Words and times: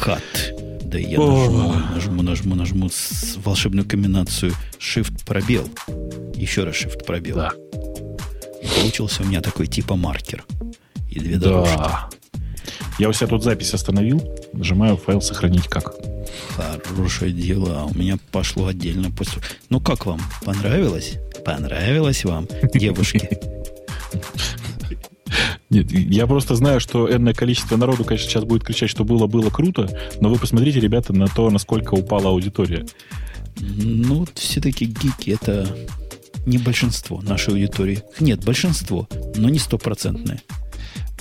Кат. 0.00 0.22
Да 0.84 0.98
я 0.98 1.18
нажму, 1.18 1.72
нажму, 1.94 2.22
нажму, 2.22 2.54
нажму 2.56 2.88
с 2.88 3.36
волшебную 3.44 3.86
комбинацию 3.86 4.52
Shift 4.78 5.24
пробел. 5.24 5.68
Еще 6.34 6.64
раз 6.64 6.74
Shift 6.74 7.04
пробел. 7.04 7.36
Да. 7.36 7.52
И 8.62 8.66
получился 8.80 9.22
у 9.22 9.26
меня 9.26 9.40
такой 9.40 9.66
типа 9.66 9.94
маркер. 9.96 10.44
И 11.10 11.20
две 11.20 11.36
Да. 11.36 11.48
дорожки. 11.50 12.16
Я 12.98 13.08
у 13.08 13.12
себя 13.12 13.28
тут 13.28 13.42
запись 13.44 13.72
остановил, 13.72 14.22
нажимаю 14.52 14.96
файл 14.96 15.22
сохранить 15.22 15.68
как. 15.68 15.94
Хорошее 16.84 17.32
дело. 17.32 17.88
У 17.90 17.96
меня 17.96 18.18
пошло 18.30 18.66
отдельно 18.66 19.10
после... 19.10 19.40
Ну, 19.70 19.80
как 19.80 20.06
вам? 20.06 20.20
Понравилось? 20.44 21.18
Понравилось 21.44 22.24
вам, 22.24 22.46
девушки? 22.74 23.38
Нет, 25.70 25.92
я 25.92 26.26
просто 26.26 26.56
знаю, 26.56 26.80
что 26.80 27.08
энное 27.10 27.32
количество 27.32 27.76
народу, 27.76 28.04
конечно, 28.04 28.28
сейчас 28.28 28.44
будет 28.44 28.64
кричать, 28.64 28.90
что 28.90 29.04
было-было 29.04 29.50
круто, 29.50 29.88
но 30.20 30.28
вы 30.28 30.36
посмотрите, 30.36 30.80
ребята, 30.80 31.12
на 31.12 31.28
то, 31.28 31.48
насколько 31.48 31.94
упала 31.94 32.30
аудитория. 32.30 32.84
Ну, 33.60 34.26
все-таки 34.34 34.84
гики 34.84 35.30
это 35.30 35.66
не 36.44 36.58
большинство 36.58 37.20
нашей 37.22 37.54
аудитории. 37.54 38.02
Нет, 38.18 38.44
большинство, 38.44 39.08
но 39.36 39.48
не 39.48 39.58
стопроцентное. 39.58 40.42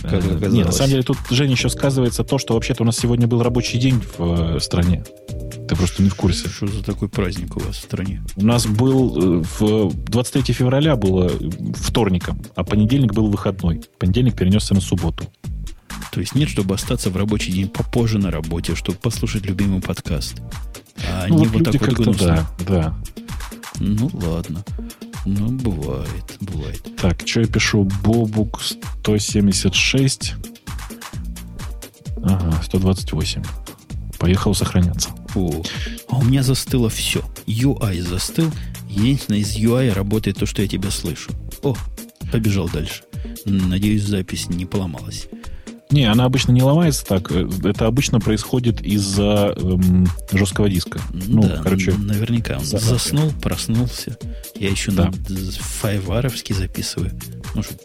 Как 0.02 0.14
Э, 0.14 0.18
оказалось. 0.18 0.54
Нет, 0.54 0.66
на 0.66 0.72
самом 0.72 0.90
деле 0.92 1.04
тут, 1.04 1.18
Женя, 1.30 1.52
еще 1.52 1.70
сказывается 1.70 2.24
то, 2.24 2.38
что 2.38 2.54
вообще-то 2.54 2.84
у 2.84 2.86
нас 2.86 2.98
сегодня 2.98 3.28
был 3.28 3.42
рабочий 3.44 3.78
день 3.78 4.02
в 4.18 4.56
э, 4.56 4.60
стране. 4.60 5.04
Ты 5.68 5.76
просто 5.76 6.02
не 6.02 6.10
в 6.10 6.16
курсе. 6.16 6.50
Что 6.50 6.68
за 6.68 6.84
такой 6.84 7.10
праздник 7.10 7.56
у 7.58 7.60
вас 7.60 7.76
в 7.78 7.82
стране? 7.82 8.24
У 8.36 8.46
нас 8.46 8.66
был 8.66 9.42
э, 9.42 9.44
в 9.60 9.94
23 9.94 10.54
февраля 10.54 10.96
было 10.96 11.30
э, 11.30 11.50
вторником, 11.76 12.42
а 12.56 12.64
понедельник 12.64 13.14
был 13.14 13.28
выходной. 13.28 13.82
Понедельник 14.00 14.36
перенесся 14.36 14.74
на 14.74 14.82
субботу. 14.82 15.26
То 16.12 16.22
есть 16.22 16.34
нет, 16.34 16.50
чтобы 16.50 16.76
остаться 16.76 17.10
в 17.10 17.18
рабочий 17.18 17.52
день 17.52 17.68
попозже 17.68 18.18
на 18.18 18.32
работе, 18.32 18.76
чтобы 18.76 18.98
послушать 18.98 19.46
любимый 19.46 19.82
подкаст. 19.82 20.42
А 21.08 21.28
Ну, 21.28 21.40
не 21.40 21.46
вот 21.48 21.62
вот 21.62 21.72
так 21.72 21.82
вот 21.82 21.98
гнусно. 22.00 22.48
да, 22.60 22.66
да. 22.68 22.96
Ну, 23.80 24.10
ладно. 24.14 24.64
Ну, 25.26 25.50
бывает, 25.52 26.38
бывает. 26.40 26.82
Так, 26.98 27.22
что 27.26 27.42
я 27.42 27.48
пишу? 27.48 27.88
Бобук 28.04 28.62
176. 29.02 30.36
Ага, 32.24 32.62
128. 32.64 33.44
Поехал 34.20 34.54
сохраняться. 34.54 35.10
О, 35.36 35.64
а 36.10 36.18
у 36.18 36.24
меня 36.24 36.44
застыло 36.44 36.90
все. 36.90 37.24
UI 37.48 38.02
застыл. 38.02 38.52
Единственное, 38.90 39.40
из 39.40 39.56
UI 39.56 39.94
работает 39.94 40.38
то, 40.38 40.46
что 40.46 40.62
я 40.62 40.68
тебя 40.68 40.92
слышу. 40.92 41.32
О, 41.64 41.76
побежал 42.32 42.68
дальше. 42.70 43.04
Надеюсь, 43.46 44.04
запись 44.04 44.50
не 44.50 44.66
поломалась. 44.66 45.28
Не, 45.92 46.04
она 46.06 46.26
обычно 46.26 46.52
не 46.52 46.62
ломается 46.62 47.04
так. 47.06 47.32
Э, 47.32 47.50
Это 47.64 47.88
обычно 47.88 48.20
происходит 48.20 48.82
из-за 48.82 49.56
эм, 49.58 50.06
жесткого 50.32 50.70
диска. 50.70 51.00
Ну, 51.12 51.42
да, 51.42 51.62
короче, 51.64 51.94
наверняка. 51.94 52.58
Он 52.60 52.66
загадка. 52.66 52.94
заснул, 52.94 53.32
проснулся. 53.42 54.16
Я 54.56 54.70
еще 54.70 54.92
Да. 54.92 55.06
на 55.06 55.52
файваровский 55.60 56.54
записываю. 56.54 57.12
Ну, 57.56 57.64
чтобы 57.64 57.80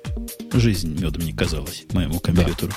жизнь 0.55 1.00
медом 1.00 1.24
не 1.24 1.33
казалась 1.33 1.84
моему 1.92 2.20
компьютеру. 2.20 2.72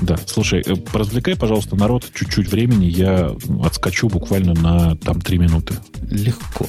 да. 0.00 0.18
Слушай, 0.26 0.62
э, 0.64 0.76
поразвлекай, 0.76 1.36
пожалуйста, 1.36 1.76
народ 1.76 2.10
чуть-чуть 2.14 2.48
времени. 2.50 2.86
Я 2.86 3.36
отскочу 3.62 4.08
буквально 4.08 4.54
на 4.54 4.96
там 4.96 5.20
три 5.20 5.38
минуты. 5.38 5.74
Легко. 6.02 6.66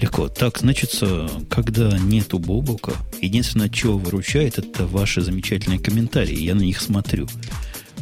Легко. 0.00 0.28
Так, 0.28 0.58
значит, 0.58 0.96
э, 1.02 1.28
когда 1.50 1.98
нету 1.98 2.38
Бобука, 2.38 2.92
единственное, 3.20 3.68
чего 3.68 3.98
выручает, 3.98 4.58
это 4.58 4.86
ваши 4.86 5.20
замечательные 5.20 5.78
комментарии. 5.78 6.38
Я 6.40 6.54
на 6.54 6.62
них 6.62 6.80
смотрю. 6.80 7.28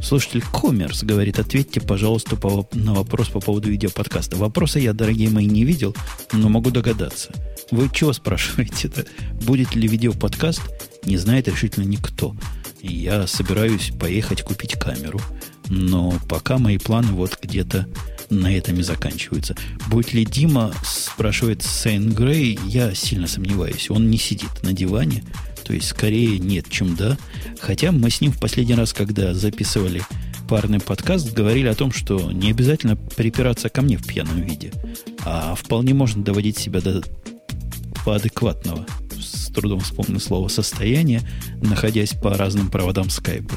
Слушатель 0.01 0.43
Коммерс 0.43 1.03
говорит, 1.03 1.41
ответьте, 1.41 1.81
пожалуйста, 1.81 2.37
по 2.37 2.69
на 2.73 2.95
вопрос 2.95 3.29
по 3.29 3.41
поводу 3.41 3.69
видеоподкаста. 3.69 4.37
Вопроса 4.37 4.79
я, 4.79 4.93
дорогие 4.93 5.29
мои, 5.29 5.47
не 5.47 5.65
видел, 5.65 5.95
но 6.33 6.49
могу 6.49 6.71
догадаться. 6.71 7.33
Вы 7.71 7.91
чего 7.93 8.13
спрашиваете-то? 8.13 9.05
Будет 9.45 9.75
ли 9.75 9.89
видеоподкаст? 9.89 10.63
Не 11.05 11.17
знает 11.17 11.49
решительно 11.49 11.85
никто. 11.85 12.35
Я 12.81 13.27
собираюсь 13.27 13.93
поехать 13.99 14.43
купить 14.43 14.75
камеру. 14.75 15.21
Но 15.69 16.15
пока 16.29 16.59
мои 16.59 16.79
планы 16.79 17.13
вот 17.13 17.39
где-то 17.43 17.87
на 18.31 18.55
этом 18.55 18.79
и 18.79 18.83
заканчиваются. 18.83 19.57
Будет 19.89 20.13
ли 20.13 20.25
Дима, 20.25 20.73
спрашивает 20.85 21.63
Сейн 21.63 22.13
Грей, 22.13 22.59
я 22.67 22.95
сильно 22.95 23.27
сомневаюсь. 23.27 23.91
Он 23.91 24.11
не 24.11 24.19
сидит 24.19 24.63
на 24.63 24.73
диване, 24.73 25.25
то 25.65 25.73
есть 25.73 25.89
скорее 25.89 26.39
нет, 26.39 26.67
чем 26.71 26.95
да. 26.95 27.17
Хотя 27.61 27.93
мы 27.93 28.11
с 28.11 28.21
ним 28.21 28.33
в 28.33 28.41
последний 28.41 28.75
раз, 28.75 28.93
когда 28.93 29.35
записывали 29.35 30.03
парный 30.49 30.81
подкаст, 30.81 31.33
говорили 31.35 31.69
о 31.69 31.75
том, 31.75 31.93
что 31.93 32.33
не 32.33 32.51
обязательно 32.51 32.97
припираться 32.97 33.69
ко 33.69 33.83
мне 33.83 33.99
в 33.99 34.07
пьяном 34.07 34.41
виде, 34.41 34.73
а 35.25 35.55
вполне 35.55 35.93
можно 35.95 36.23
доводить 36.23 36.59
себя 36.59 36.81
до 36.81 37.03
адекватного, 38.07 38.87
с 39.21 39.53
трудом 39.53 39.81
вспомню 39.81 40.21
слово, 40.21 40.49
состояния, 40.49 41.23
находясь 41.63 42.13
по 42.13 42.35
разным 42.35 42.71
проводам 42.71 43.11
скайпа. 43.11 43.55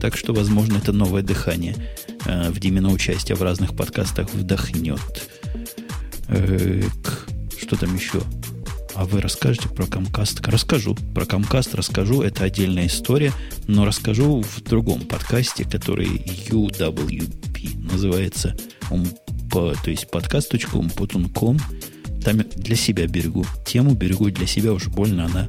Так 0.00 0.16
что, 0.16 0.32
возможно, 0.32 0.78
это 0.78 0.92
новое 0.92 1.22
дыхание 1.22 1.76
э, 2.24 2.50
в 2.50 2.58
Димина 2.58 2.90
участие 2.90 3.36
в 3.36 3.42
разных 3.42 3.76
подкастах 3.76 4.32
вдохнет. 4.34 5.00
Эк, 6.28 7.28
что 7.58 7.76
там 7.76 7.94
еще? 7.94 8.20
А 8.94 9.04
вы 9.04 9.20
расскажете 9.20 9.68
про 9.68 9.84
Comcast? 9.84 10.40
Расскажу. 10.50 10.96
Про 11.14 11.24
Comcast 11.24 11.76
расскажу. 11.76 12.22
Это 12.22 12.44
отдельная 12.44 12.86
история. 12.86 13.32
Но 13.66 13.84
расскажу 13.84 14.42
в 14.42 14.62
другом 14.62 15.02
подкасте, 15.02 15.64
который 15.64 16.08
UWP 16.50 17.78
называется. 17.78 18.54
Умп- 18.90 19.18
то 19.52 19.90
есть 19.90 20.10
подкаст.умпутун.ком. 20.10 21.58
Там 22.24 22.38
для 22.56 22.76
себя 22.76 23.06
берегу. 23.06 23.44
Тему 23.66 23.94
берегу 23.94 24.30
для 24.30 24.46
себя. 24.46 24.72
Уж 24.72 24.88
больно 24.88 25.26
она 25.26 25.48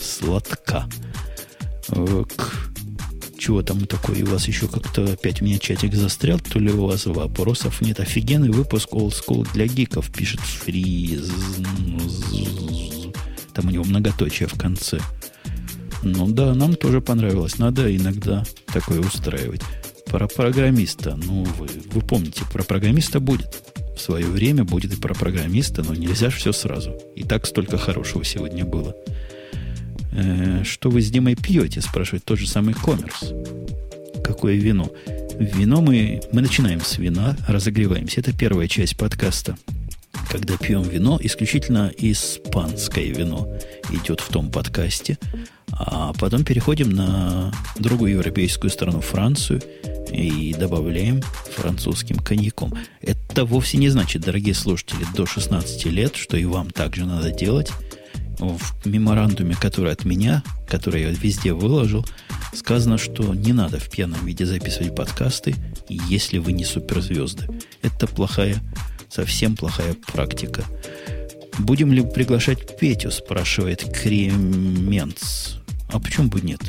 сладка. 0.00 0.88
Эк, 1.88 2.72
чего 3.38 3.62
там 3.62 3.86
такое? 3.86 4.22
У 4.24 4.28
вас 4.28 4.48
еще 4.48 4.68
как-то 4.68 5.04
опять 5.04 5.42
у 5.42 5.44
меня 5.44 5.58
чатик 5.58 5.94
застрял, 5.94 6.40
то 6.40 6.58
ли 6.58 6.70
у 6.72 6.86
вас 6.86 7.06
вопросов 7.06 7.82
нет. 7.82 8.00
Офигенный 8.00 8.50
выпуск 8.50 8.90
Old 8.92 9.12
School 9.12 9.46
для 9.52 9.66
гиков, 9.66 10.10
пишет 10.10 10.40
Фриз. 10.40 11.30
Там 13.52 13.66
у 13.66 13.70
него 13.70 13.84
многоточие 13.84 14.48
в 14.48 14.58
конце. 14.58 14.98
Ну 16.02 16.28
да, 16.28 16.54
нам 16.54 16.74
тоже 16.74 17.00
понравилось. 17.00 17.58
Надо 17.58 17.94
иногда 17.94 18.44
такое 18.66 19.00
устраивать. 19.00 19.62
Про 20.06 20.26
программиста. 20.28 21.18
Ну, 21.22 21.44
вы, 21.44 21.68
вы 21.92 22.00
помните, 22.00 22.44
про 22.52 22.62
программиста 22.62 23.20
будет. 23.20 23.73
В 23.96 24.00
свое 24.00 24.26
время 24.26 24.64
будет 24.64 24.92
и 24.92 25.00
про 25.00 25.14
программиста, 25.14 25.82
но 25.82 25.94
нельзя 25.94 26.30
же 26.30 26.36
все 26.36 26.52
сразу. 26.52 26.92
И 27.14 27.22
так 27.22 27.46
столько 27.46 27.78
хорошего 27.78 28.24
сегодня 28.24 28.64
было. 28.64 28.94
Э, 30.12 30.62
что 30.64 30.90
вы 30.90 31.00
с 31.00 31.10
Димой 31.10 31.36
пьете, 31.36 31.80
спрашивает 31.80 32.24
тот 32.24 32.38
же 32.38 32.48
самый 32.48 32.74
коммерс. 32.74 33.32
Какое 34.22 34.54
вино? 34.56 34.90
Вино 35.38 35.80
мы, 35.80 36.20
мы 36.32 36.42
начинаем 36.42 36.80
с 36.80 36.98
вина, 36.98 37.36
разогреваемся. 37.48 38.20
Это 38.20 38.32
первая 38.32 38.68
часть 38.68 38.96
подкаста. 38.96 39.56
Когда 40.34 40.56
пьем 40.56 40.82
вино, 40.82 41.16
исключительно 41.22 41.92
испанское 41.96 43.04
вино 43.04 43.56
идет 43.90 44.18
в 44.18 44.30
том 44.30 44.50
подкасте. 44.50 45.16
А 45.70 46.12
потом 46.14 46.42
переходим 46.42 46.90
на 46.90 47.52
другую 47.78 48.14
европейскую 48.14 48.68
страну, 48.68 49.00
Францию, 49.00 49.62
и 50.12 50.52
добавляем 50.58 51.22
французским 51.54 52.16
коньяком. 52.16 52.74
Это 53.00 53.44
вовсе 53.44 53.78
не 53.78 53.90
значит, 53.90 54.22
дорогие 54.22 54.54
слушатели, 54.54 55.06
до 55.14 55.24
16 55.24 55.84
лет, 55.84 56.16
что 56.16 56.36
и 56.36 56.46
вам 56.46 56.72
также 56.72 57.04
надо 57.04 57.30
делать 57.30 57.70
в 58.40 58.86
меморандуме, 58.88 59.54
который 59.54 59.92
от 59.92 60.04
меня, 60.04 60.42
который 60.68 61.02
я 61.02 61.10
везде 61.10 61.52
выложил, 61.52 62.04
сказано, 62.52 62.98
что 62.98 63.34
не 63.34 63.52
надо 63.52 63.78
в 63.78 63.88
пьяном 63.88 64.26
виде 64.26 64.46
записывать 64.46 64.96
подкасты, 64.96 65.54
если 65.88 66.38
вы 66.38 66.52
не 66.52 66.64
суперзвезды. 66.64 67.48
Это 67.82 68.08
плохая, 68.08 68.60
совсем 69.14 69.54
плохая 69.54 69.94
практика. 70.12 70.64
Будем 71.58 71.92
ли 71.92 72.02
приглашать 72.02 72.76
Петю, 72.78 73.12
спрашивает 73.12 73.84
Кременц. 73.84 75.54
А 75.88 76.00
почему 76.00 76.28
бы 76.28 76.40
нет? 76.40 76.60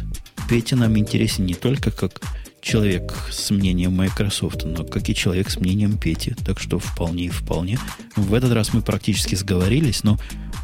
Петя 0.47 0.75
нам 0.75 0.95
интересен 0.95 1.45
не 1.47 1.56
только 1.56 1.89
как 1.89 2.21
человек 2.62 3.15
с 3.31 3.50
мнением 3.50 3.94
Microsoft, 3.94 4.63
но 4.63 4.83
как 4.83 5.09
и 5.09 5.15
человек 5.15 5.50
с 5.50 5.59
мнением 5.59 5.97
Пети. 5.97 6.36
Так 6.45 6.59
что 6.59 6.77
вполне 6.77 7.25
и 7.25 7.30
вполне. 7.30 7.80
В 8.15 8.36
этот 8.36 8.53
раз 8.53 8.74
мы 8.74 8.83
практически 8.83 9.33
сговорились, 9.33 10.03
но 10.03 10.19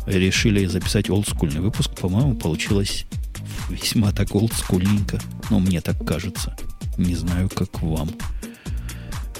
решили 0.05 0.65
записать 0.65 1.09
олдскульный 1.09 1.61
выпуск. 1.61 1.95
По-моему, 1.95 2.35
получилось 2.35 3.05
весьма 3.69 4.11
так 4.11 4.35
олдскульненько. 4.35 5.19
Ну, 5.49 5.59
мне 5.59 5.81
так 5.81 6.05
кажется. 6.05 6.55
Не 6.97 7.15
знаю, 7.15 7.49
как 7.49 7.81
вам. 7.81 8.11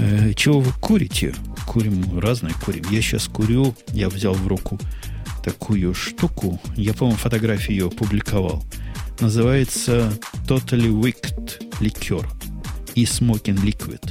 Э, 0.02 0.34
чего 0.34 0.62
вы 0.62 0.72
курите? 0.82 1.36
Курим 1.68 2.20
разное 2.20 2.54
курим. 2.66 2.84
Я 2.90 3.02
сейчас 3.02 3.28
курю. 3.28 3.76
Я 3.94 4.10
взял 4.10 4.34
в 4.34 4.48
руку 4.48 4.80
такую 5.44 5.94
штуку. 5.94 6.60
Я, 6.76 6.94
по-моему, 6.94 7.20
фотографию 7.20 7.78
ее 7.78 7.88
опубликовал. 7.88 8.64
Называется 9.20 10.12
Totally 10.48 10.90
Wicked 10.90 11.80
Liqueur 11.80 12.26
и 12.96 13.04
Smoking 13.04 13.64
Liquid. 13.64 14.02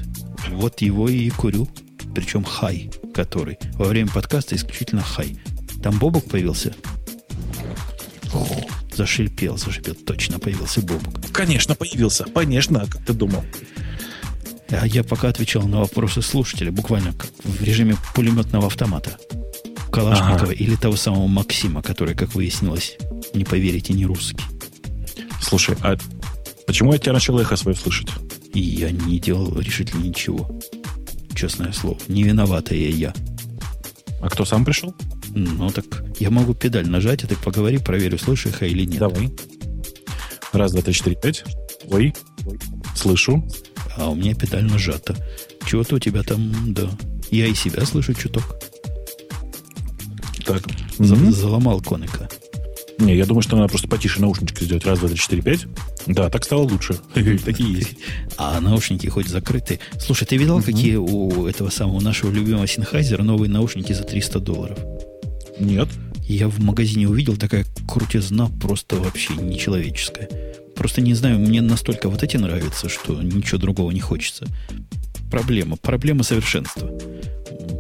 Вот 0.51 0.81
его 0.81 1.09
и 1.09 1.29
курю. 1.31 1.69
Причем 2.15 2.45
хай, 2.45 2.91
который. 3.13 3.59
Во 3.75 3.87
время 3.87 4.11
подкаста 4.11 4.55
исключительно 4.55 5.03
хай. 5.03 5.39
Там 5.83 5.99
Бобок 5.99 6.27
появился? 6.27 6.73
Зашипел, 8.95 9.57
зашипел. 9.57 9.95
Точно 9.95 10.39
появился 10.39 10.83
Бобок. 10.83 11.33
Конечно, 11.33 11.75
появился. 11.75 12.25
Конечно, 12.33 12.87
как 12.87 13.05
ты 13.05 13.13
думал. 13.13 13.45
А 14.71 14.87
я 14.87 15.03
пока 15.03 15.29
отвечал 15.29 15.67
на 15.67 15.81
вопросы 15.81 16.23
слушателей, 16.23 16.71
буквально 16.71 17.13
как 17.13 17.31
в 17.45 17.63
режиме 17.63 17.97
пулеметного 18.15 18.67
автомата. 18.67 19.17
Калашникова 19.91 20.53
ага. 20.53 20.53
или 20.53 20.77
того 20.77 20.97
самого 20.97 21.27
Максима, 21.27 21.83
который, 21.83 22.15
как 22.15 22.35
выяснилось, 22.35 22.97
не 23.35 23.45
поверите, 23.45 23.93
не 23.93 24.07
русский. 24.07 24.45
Слушай, 25.43 25.77
а 25.83 25.97
почему 26.67 26.93
я 26.93 26.99
тебя 26.99 27.13
начал 27.13 27.39
эхо 27.41 27.57
свое 27.57 27.77
слышать? 27.77 28.09
И 28.55 28.61
я 28.61 28.91
не 28.91 29.19
делал 29.19 29.59
решительно 29.59 30.03
ничего. 30.03 30.61
Честное 31.35 31.73
слово. 31.73 31.99
Не 32.09 32.23
виноватая 32.23 32.79
я. 32.79 33.13
А 34.23 34.29
кто 34.29 34.45
сам 34.45 34.65
пришел? 34.65 34.95
Ну 35.35 35.71
так 35.71 36.05
я 36.19 36.31
могу 36.31 36.55
педаль 36.55 36.89
нажать, 36.89 37.25
а 37.25 37.27
ты 37.27 37.37
поговори, 37.37 37.79
проверю, 37.79 38.19
слышу 38.19 38.51
их 38.51 38.63
или 38.63 38.85
нет. 38.85 39.01
Давай. 39.01 39.31
Раз, 40.53 40.73
два, 40.73 40.83
три, 40.83 40.93
четыре, 40.93 41.17
пять. 41.17 41.45
Ой. 41.89 42.15
Слышу. 42.95 43.45
А 43.97 44.11
у 44.11 44.15
меня 44.15 44.35
педаль 44.35 44.65
нажата. 44.65 45.17
Чего-то 45.67 45.97
у 45.97 45.99
тебя 45.99 46.23
там, 46.23 46.73
да. 46.73 46.91
Я 47.31 47.47
и 47.47 47.55
себя 47.55 47.85
слышу 47.85 48.15
чуток. 48.15 48.57
Так. 50.45 50.63
За- 50.99 51.15
mm-hmm. 51.15 51.31
Заломал 51.31 51.81
коника. 51.81 52.29
Не, 52.99 53.17
я 53.17 53.25
думаю, 53.25 53.43
что 53.43 53.57
надо 53.57 53.69
просто 53.69 53.89
потише 53.89 54.21
наушнички 54.21 54.65
сделать. 54.65 54.85
Раз, 54.85 54.99
два, 54.99 55.09
три, 55.09 55.17
четыре, 55.17 55.43
пять. 55.43 55.67
Да, 56.07 56.29
так 56.29 56.45
стало 56.45 56.63
лучше. 56.63 56.95
Такие 57.45 57.73
есть. 57.73 57.95
А 58.37 58.61
наушники 58.61 59.07
хоть 59.07 59.29
закрыты. 59.29 59.81
Слушай, 59.99 60.27
ты 60.27 60.37
видал, 60.37 60.63
какие 60.63 60.97
у 60.97 61.47
этого 61.47 61.71
самого 61.71 62.01
нашего 62.01 62.31
любимого 62.31 62.65
Sennheiser 62.65 63.23
новые 63.23 63.49
наушники 63.49 63.93
за 63.93 64.03
300 64.03 64.41
долларов? 64.41 64.79
Нет. 65.59 65.89
Я 66.29 66.49
в 66.49 66.61
магазине 66.61 67.09
увидел 67.09 67.37
такая 67.37 67.65
крутизна 67.89 68.49
просто 68.61 68.97
вообще 68.97 69.35
нечеловеческая. 69.35 70.29
Просто 70.81 71.03
не 71.03 71.13
знаю, 71.13 71.39
мне 71.39 71.61
настолько 71.61 72.09
вот 72.09 72.23
эти 72.23 72.39
нравятся, 72.39 72.89
что 72.89 73.21
ничего 73.21 73.59
другого 73.59 73.91
не 73.91 74.01
хочется. 74.01 74.47
Проблема. 75.31 75.77
Проблема 75.77 76.23
совершенства. 76.23 76.91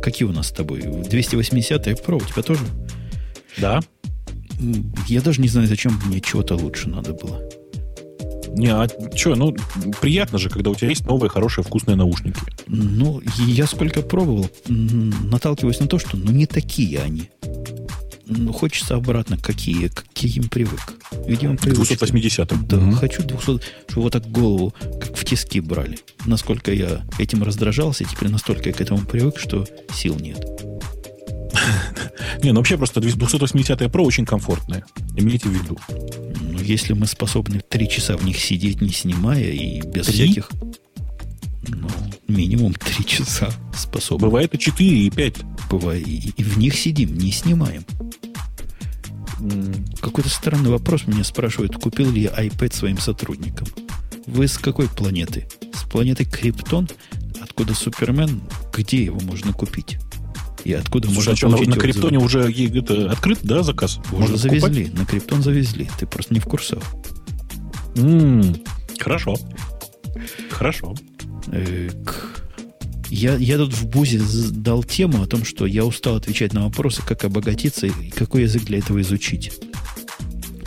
Какие 0.03 0.29
у 0.29 0.33
нас 0.33 0.49
с 0.49 0.53
тобой? 0.53 0.83
280 0.83 1.87
Pro 2.07 2.17
у 2.17 2.21
тебя 2.21 2.43
тоже? 2.43 2.61
Да. 3.57 3.81
Я 5.07 5.23
даже 5.23 5.41
не 5.41 5.49
знаю, 5.49 5.67
зачем 5.67 5.99
мне 6.05 6.21
чего-то 6.21 6.57
лучше 6.57 6.91
надо 6.91 7.15
было. 7.15 7.41
Не, 8.49 8.69
а 8.69 8.87
что, 9.15 9.35
ну, 9.35 9.57
приятно 10.03 10.39
же, 10.39 10.51
когда 10.51 10.69
у 10.69 10.75
тебя 10.75 10.91
есть 10.91 11.07
новые, 11.07 11.31
хорошие, 11.31 11.65
вкусные 11.65 11.97
наушники. 11.97 12.39
Ну, 12.67 13.23
я 13.47 13.67
сколько 13.67 14.03
пробовал, 14.03 14.51
наталкиваюсь 14.69 15.81
на 15.81 15.87
то, 15.87 15.99
что 15.99 16.19
ну 16.19 16.33
не 16.33 16.45
такие 16.45 17.01
они. 17.01 17.31
Ну, 18.33 18.53
хочется 18.53 18.95
обратно, 18.95 19.37
какие, 19.37 19.89
каким 19.89 20.49
привык. 20.49 20.95
Видимо, 21.27 21.57
привык. 21.57 21.79
280 21.79 22.69
Да, 22.69 22.77
угу. 22.77 22.93
хочу 22.93 23.25
200, 23.25 23.43
чтобы 23.43 24.03
вот 24.03 24.13
так 24.13 24.31
голову, 24.31 24.73
как 25.01 25.17
в 25.17 25.25
тиски 25.25 25.59
брали. 25.59 25.99
Насколько 26.27 26.73
я 26.73 27.03
этим 27.19 27.43
раздражался, 27.43 28.05
теперь 28.05 28.29
настолько 28.29 28.69
я 28.69 28.73
к 28.73 28.81
этому 28.81 29.05
привык, 29.05 29.37
что 29.37 29.67
сил 29.93 30.17
нет. 30.17 30.39
Не, 32.45 32.53
ну 32.53 32.61
вообще 32.61 32.77
просто 32.77 33.01
280 33.01 33.81
Pro 33.81 34.03
очень 34.03 34.25
комфортная. 34.25 34.85
Имейте 35.17 35.49
в 35.49 35.53
виду. 35.53 35.77
Ну, 36.41 36.61
если 36.61 36.93
мы 36.93 37.09
способны 37.09 37.61
три 37.69 37.89
часа 37.89 38.17
в 38.17 38.25
них 38.25 38.39
сидеть, 38.39 38.81
не 38.81 38.91
снимая, 38.91 39.43
и 39.43 39.83
без 39.83 40.07
три? 40.07 40.27
всяких... 40.27 40.51
Ну, 41.67 41.89
минимум 42.31 42.75
три 42.75 43.05
часа 43.05 43.51
способны. 43.75 44.27
Бывает 44.27 44.55
и 44.55 44.59
4, 44.59 45.07
и 45.07 45.11
5. 45.11 45.35
Бывает. 45.71 46.07
И, 46.07 46.33
и 46.37 46.43
в 46.43 46.59
них 46.59 46.77
сидим, 46.79 47.17
не 47.17 47.33
снимаем. 47.33 47.85
Какой-то 50.01 50.29
странный 50.29 50.71
вопрос 50.71 51.07
меня 51.07 51.25
спрашивают, 51.25 51.77
купил 51.77 52.11
ли 52.11 52.23
я 52.23 52.31
iPad 52.31 52.75
своим 52.75 52.99
сотрудникам. 52.99 53.67
Вы 54.27 54.49
с 54.49 54.59
какой 54.59 54.89
планеты? 54.89 55.49
С 55.73 55.83
планеты 55.85 56.25
Криптон? 56.25 56.89
Откуда 57.41 57.75
Супермен? 57.75 58.43
Где 58.73 59.05
его 59.05 59.19
можно 59.21 59.53
купить? 59.53 59.99
И 60.65 60.73
откуда 60.73 61.09
Слушай, 61.09 61.31
можно 61.31 61.49
а 61.49 61.51
получить 61.53 61.75
на 61.75 61.81
Криптоне 61.81 62.19
уже 62.19 62.53
это, 62.53 63.11
открыт, 63.11 63.39
да, 63.43 63.63
заказ? 63.63 63.99
Уже 64.13 64.21
можно 64.21 64.37
завезли, 64.37 64.85
покупать? 64.85 64.99
на 64.99 65.07
Криптон 65.07 65.43
завезли. 65.43 65.89
Ты 65.99 66.07
просто 66.07 66.35
не 66.35 66.41
в 66.41 66.45
курсах. 66.45 66.83
Mm, 67.95 68.67
хорошо. 68.99 69.37
Хорошо. 70.51 70.95
Эк. 71.51 72.20
Я, 73.11 73.37
я 73.37 73.57
тут 73.57 73.75
в 73.75 73.87
Бузе 73.89 74.21
дал 74.51 74.85
тему 74.85 75.23
о 75.23 75.27
том, 75.27 75.45
что 75.45 75.67
я 75.67 75.85
устал 75.85 76.17
отвечать 76.17 76.53
на 76.53 76.65
вопросы, 76.65 77.03
как 77.05 77.25
обогатиться 77.25 77.89
и 77.89 78.11
какой 78.11 78.43
язык 78.43 78.65
для 78.65 78.79
этого 78.79 79.01
изучить. 79.01 79.53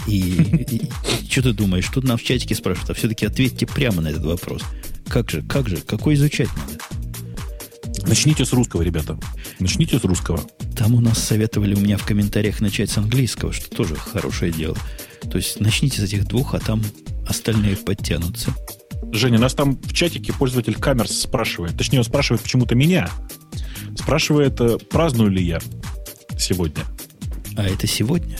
И, 0.07 0.19
и, 0.19 0.75
и 0.75 0.89
что 1.29 1.43
ты 1.43 1.53
думаешь? 1.53 1.87
Тут 1.87 2.03
нам 2.03 2.17
в 2.17 2.23
чатике 2.23 2.53
спрашивают, 2.53 2.91
а 2.91 2.93
все-таки 2.93 3.25
ответьте 3.25 3.65
прямо 3.65 4.01
на 4.01 4.09
этот 4.09 4.25
вопрос. 4.25 4.61
Как 5.07 5.29
же, 5.29 5.41
как 5.41 5.69
же, 5.69 5.77
какой 5.77 6.15
изучать 6.15 6.49
надо? 6.57 6.83
Начните 8.05 8.45
с 8.45 8.51
русского, 8.51 8.81
ребята. 8.81 9.17
Начните 9.59 9.97
с 9.97 10.03
русского. 10.03 10.41
Там 10.75 10.95
у 10.95 10.99
нас 10.99 11.19
советовали 11.19 11.75
у 11.75 11.79
меня 11.79 11.97
в 11.97 12.05
комментариях 12.05 12.59
начать 12.59 12.91
с 12.91 12.97
английского, 12.97 13.53
что 13.53 13.69
тоже 13.69 13.95
хорошее 13.95 14.51
дело. 14.51 14.75
То 15.31 15.37
есть 15.37 15.61
начните 15.61 16.01
с 16.01 16.03
этих 16.03 16.27
двух, 16.27 16.53
а 16.53 16.59
там 16.59 16.83
остальные 17.25 17.77
подтянутся. 17.77 18.53
Женя, 19.13 19.37
нас 19.37 19.53
там 19.53 19.77
в 19.77 19.93
чатике 19.93 20.33
пользователь 20.33 20.73
Камерс 20.75 21.21
спрашивает. 21.21 21.77
Точнее, 21.77 21.99
он 21.99 22.05
спрашивает 22.05 22.41
почему-то 22.41 22.73
меня. 22.73 23.09
Спрашивает, 23.95 24.59
э, 24.59 24.77
праздную 24.89 25.29
ли 25.29 25.43
я 25.43 25.59
сегодня. 26.37 26.83
А 27.55 27.63
это 27.63 27.85
сегодня? 27.85 28.39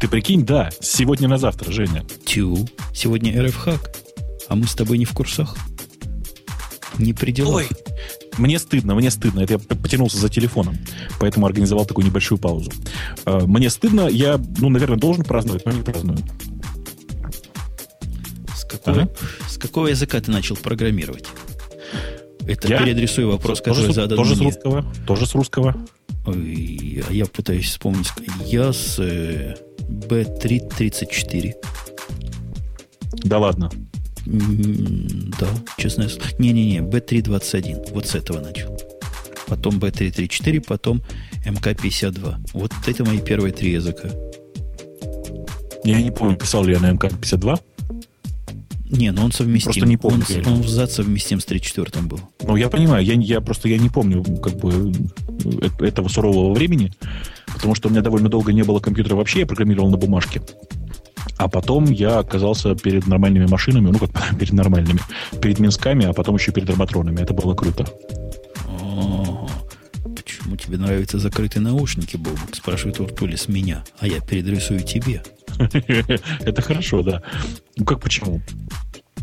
Ты 0.00 0.08
прикинь, 0.08 0.44
да, 0.44 0.70
сегодня 0.80 1.28
на 1.28 1.38
завтра, 1.38 1.70
Женя. 1.70 2.04
Тю, 2.24 2.68
сегодня 2.92 3.40
РФ-хак. 3.40 3.94
А 4.48 4.56
мы 4.56 4.66
с 4.66 4.74
тобой 4.74 4.98
не 4.98 5.04
в 5.04 5.12
курсах? 5.12 5.56
Не 6.98 7.12
при 7.12 7.30
делах. 7.30 7.54
Ой, 7.54 7.68
мне 8.38 8.58
стыдно, 8.58 8.96
мне 8.96 9.12
стыдно. 9.12 9.40
Это 9.40 9.54
я 9.54 9.58
потянулся 9.58 10.18
за 10.18 10.28
телефоном, 10.28 10.76
поэтому 11.20 11.46
организовал 11.46 11.86
такую 11.86 12.04
небольшую 12.04 12.38
паузу. 12.38 12.72
Э, 13.26 13.40
мне 13.46 13.70
стыдно, 13.70 14.08
я, 14.08 14.40
ну, 14.58 14.70
наверное, 14.70 14.98
должен 14.98 15.22
праздновать, 15.24 15.64
но 15.66 15.70
не 15.70 15.82
праздную. 15.82 16.18
С 18.72 18.78
какого, 18.78 19.02
ага. 19.02 19.10
с 19.48 19.58
какого 19.58 19.86
языка 19.88 20.20
ты 20.20 20.30
начал 20.30 20.56
программировать? 20.56 21.26
Это 22.46 22.68
я? 22.68 22.78
переадресую 22.78 23.30
вопрос, 23.30 23.60
тоже 23.60 23.82
который 23.82 23.94
задан 23.94 24.18
Тоже 24.18 24.34
мне. 24.34 24.38
с 24.38 24.54
русского. 24.54 24.84
Тоже 25.06 25.26
с 25.26 25.34
русского. 25.34 25.76
Ой, 26.26 27.04
а 27.08 27.12
я 27.12 27.26
пытаюсь 27.26 27.66
вспомнить. 27.66 28.08
Я 28.46 28.72
с 28.72 28.98
э, 28.98 29.56
B334. 29.88 31.54
Да 33.24 33.38
ладно. 33.38 33.70
Да, 34.26 35.48
честно. 35.78 36.08
Не-не-не, 36.38 36.78
B321. 36.78 37.92
Вот 37.92 38.06
с 38.06 38.14
этого 38.14 38.40
начал. 38.40 38.76
Потом 39.46 39.78
B334, 39.78 40.60
потом 40.66 41.02
МК52. 41.44 42.36
Вот 42.54 42.72
это 42.86 43.04
мои 43.04 43.18
первые 43.18 43.52
три 43.52 43.72
языка. 43.72 44.08
Я 45.84 46.00
не 46.00 46.10
помню, 46.12 46.36
писал 46.36 46.64
ли 46.64 46.74
я 46.74 46.80
на 46.80 46.92
МК52. 46.92 47.60
Не, 48.92 49.10
но 49.10 49.24
он 49.24 49.32
совместим. 49.32 49.72
Просто 49.72 49.86
не 49.86 49.96
помню. 49.96 50.24
Он, 50.44 50.52
он 50.52 50.60
в 50.60 50.68
ЗАД 50.68 50.92
совместим 50.92 51.40
с 51.40 51.46
34 51.46 52.04
был. 52.04 52.20
Ну, 52.42 52.56
я 52.56 52.68
понимаю, 52.68 53.02
я, 53.04 53.14
я 53.14 53.40
просто 53.40 53.68
я 53.68 53.78
не 53.78 53.88
помню 53.88 54.22
как 54.22 54.58
бы 54.58 54.92
э, 55.80 55.86
этого 55.86 56.08
сурового 56.08 56.52
времени, 56.52 56.92
потому 57.46 57.74
что 57.74 57.88
у 57.88 57.90
меня 57.90 58.02
довольно 58.02 58.28
долго 58.28 58.52
не 58.52 58.62
было 58.62 58.80
компьютера 58.80 59.14
вообще, 59.14 59.40
я 59.40 59.46
программировал 59.46 59.90
на 59.90 59.96
бумажке. 59.96 60.42
А 61.38 61.48
потом 61.48 61.86
я 61.86 62.18
оказался 62.18 62.74
перед 62.74 63.06
нормальными 63.06 63.46
машинами, 63.46 63.90
ну 63.90 63.98
как 63.98 64.10
перед 64.38 64.52
нормальными, 64.52 65.00
перед 65.40 65.58
Минсками, 65.58 66.04
а 66.04 66.12
потом 66.12 66.36
еще 66.36 66.52
перед 66.52 66.68
арматронами. 66.68 67.22
Это 67.22 67.32
было 67.32 67.54
круто. 67.54 67.86
О, 68.68 69.48
почему 70.14 70.56
тебе 70.56 70.76
нравятся 70.76 71.18
закрытые 71.18 71.62
наушники, 71.62 72.18
Бобок? 72.18 72.54
Спрашивает 72.54 73.00
Уртули 73.00 73.36
с 73.36 73.48
меня, 73.48 73.84
а 74.00 74.06
я 74.06 74.20
передрисую 74.20 74.80
тебе. 74.80 75.22
Это 76.40 76.60
хорошо, 76.60 77.02
да. 77.02 77.22
Ну 77.76 77.86
как 77.86 78.00
почему? 78.00 78.42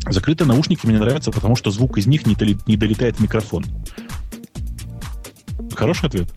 Закрытые 0.07 0.47
наушники 0.47 0.85
мне 0.85 0.97
нравятся, 0.97 1.31
потому 1.31 1.55
что 1.55 1.71
звук 1.71 1.97
из 1.97 2.07
них 2.07 2.25
не, 2.25 2.35
долетает 2.35 3.17
в 3.17 3.19
микрофон. 3.19 3.65
Хороший 5.75 6.07
ответ? 6.07 6.29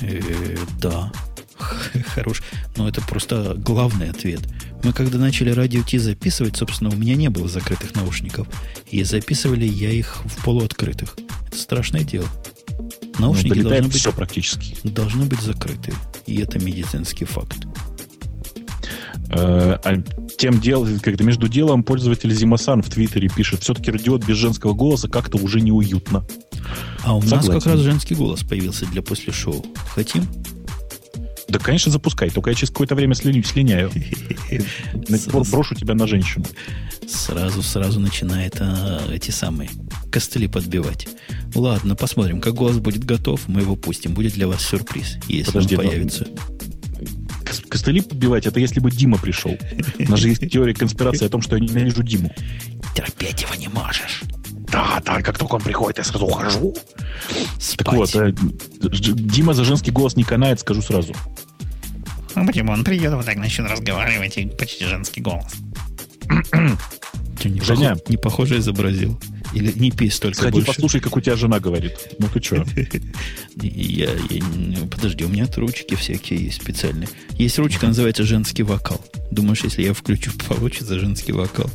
Э, 0.00 0.56
да. 0.80 1.12
Хорош. 2.14 2.42
Но 2.76 2.88
это 2.88 3.00
просто 3.02 3.54
главный 3.56 4.10
ответ. 4.10 4.40
Мы 4.82 4.92
когда 4.92 5.18
начали 5.18 5.50
радио 5.50 5.82
Ти 5.82 5.98
записывать, 5.98 6.56
собственно, 6.56 6.90
у 6.90 6.96
меня 6.96 7.14
не 7.14 7.28
было 7.28 7.48
закрытых 7.48 7.94
наушников. 7.94 8.48
И 8.90 9.02
записывали 9.04 9.64
я 9.64 9.90
их 9.90 10.22
в 10.24 10.44
полуоткрытых. 10.44 11.16
Это 11.46 11.56
страшное 11.56 12.02
дело. 12.02 12.26
Наушники 13.18 13.58
ну, 13.58 13.68
должны 13.68 13.88
быть, 13.88 13.96
все 13.96 14.12
практически. 14.12 14.76
должны 14.82 15.26
быть 15.26 15.40
закрыты. 15.40 15.92
И 16.26 16.40
это 16.40 16.58
медицинский 16.58 17.24
факт. 17.24 17.66
Э, 19.32 19.78
а 19.82 20.02
тем 20.36 20.60
дел, 20.60 20.86
когда 21.02 21.24
между 21.24 21.48
делом 21.48 21.82
пользователь 21.82 22.32
Зимасан 22.32 22.82
в 22.82 22.90
Твиттере 22.90 23.28
пишет, 23.28 23.62
все-таки 23.62 23.90
радиот 23.90 24.24
без 24.24 24.36
женского 24.36 24.74
голоса 24.74 25.08
как-то 25.08 25.38
уже 25.38 25.60
неуютно. 25.60 26.24
А 27.02 27.16
у 27.16 27.22
Согласен. 27.22 27.52
нас 27.52 27.64
как 27.64 27.72
раз 27.72 27.80
женский 27.80 28.14
голос 28.14 28.42
появился 28.42 28.86
для 28.86 29.02
после 29.02 29.32
шоу. 29.32 29.64
Хотим? 29.94 30.26
Да, 31.48 31.58
конечно, 31.58 31.90
запускай. 31.90 32.30
Только 32.30 32.50
я 32.50 32.54
через 32.54 32.70
какое-то 32.70 32.94
время 32.94 33.14
слиню, 33.14 33.42
слиняю. 33.42 33.90
Брошу 35.50 35.74
тебя 35.74 35.94
на 35.94 36.06
женщину. 36.06 36.44
Сразу, 37.06 37.62
сразу 37.62 38.00
начинает 38.00 38.56
а, 38.60 39.02
эти 39.12 39.30
самые 39.30 39.68
костыли 40.10 40.46
подбивать. 40.46 41.08
Ладно, 41.54 41.94
посмотрим. 41.94 42.40
Как 42.40 42.54
голос 42.54 42.78
будет 42.78 43.04
готов, 43.04 43.48
мы 43.48 43.60
его 43.60 43.76
пустим. 43.76 44.14
Будет 44.14 44.32
для 44.32 44.48
вас 44.48 44.62
сюрприз, 44.62 45.18
если 45.28 45.52
Подожди, 45.52 45.76
он 45.76 45.86
появится. 45.86 46.26
Костыли 47.72 48.02
подбивать, 48.02 48.46
это 48.46 48.60
если 48.60 48.80
бы 48.80 48.90
Дима 48.90 49.16
пришел. 49.16 49.56
У 49.98 50.10
нас 50.10 50.20
же 50.20 50.28
есть 50.28 50.46
теория 50.50 50.74
конспирации 50.74 51.24
о 51.24 51.30
том, 51.30 51.40
что 51.40 51.56
я 51.56 51.62
ненавижу 51.62 52.02
Диму. 52.02 52.30
Терпеть 52.94 53.40
его 53.40 53.54
не 53.54 53.68
можешь. 53.68 54.20
Да, 54.70 55.00
да, 55.06 55.22
как 55.22 55.38
только 55.38 55.54
он 55.54 55.62
приходит, 55.62 55.96
я 55.96 56.04
сразу 56.04 56.26
ухожу. 56.26 56.74
Спать. 57.58 57.86
Так 57.86 57.94
вот, 57.94 58.14
э, 58.14 58.34
Дима 58.82 59.54
за 59.54 59.64
женский 59.64 59.90
голос 59.90 60.16
не 60.16 60.22
канает, 60.22 60.60
скажу 60.60 60.82
сразу. 60.82 61.14
Ну, 62.34 62.46
почему 62.46 62.72
он 62.72 62.84
придет, 62.84 63.14
вот 63.14 63.24
так 63.24 63.36
начнет 63.36 63.70
разговаривать, 63.70 64.36
и 64.36 64.44
почти 64.44 64.84
женский 64.84 65.22
голос. 65.22 65.54
Ты 67.40 67.48
не, 67.48 67.62
Женя. 67.62 67.96
Пох... 67.96 68.10
не 68.10 68.18
похоже 68.18 68.58
изобразил. 68.58 69.18
Или 69.54 69.72
не 69.78 69.90
пей 69.90 70.10
столько 70.10 70.38
Сходи 70.38 70.52
больше. 70.52 70.66
послушай, 70.66 71.00
как 71.00 71.16
у 71.16 71.20
тебя 71.20 71.36
жена 71.36 71.60
говорит. 71.60 71.92
Ну 72.18 72.26
ты 72.32 72.42
что? 72.42 72.64
Я, 73.60 74.10
я, 74.30 74.42
ну, 74.56 74.86
подожди, 74.86 75.24
у 75.24 75.28
меня 75.28 75.46
ручки 75.56 75.94
всякие 75.94 76.44
есть 76.44 76.62
специальные. 76.62 77.08
Есть 77.32 77.58
ручка, 77.58 77.86
называется 77.86 78.24
женский 78.24 78.62
вокал. 78.62 79.00
Думаешь, 79.30 79.62
если 79.62 79.82
я 79.82 79.92
включу, 79.92 80.30
получится 80.48 80.98
женский 80.98 81.32
вокал? 81.32 81.70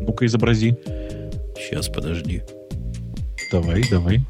Ну-ка, 0.00 0.26
изобрази. 0.26 0.76
Сейчас, 1.56 1.88
подожди. 1.88 2.42
Давай, 3.50 3.88
давай. 3.88 4.24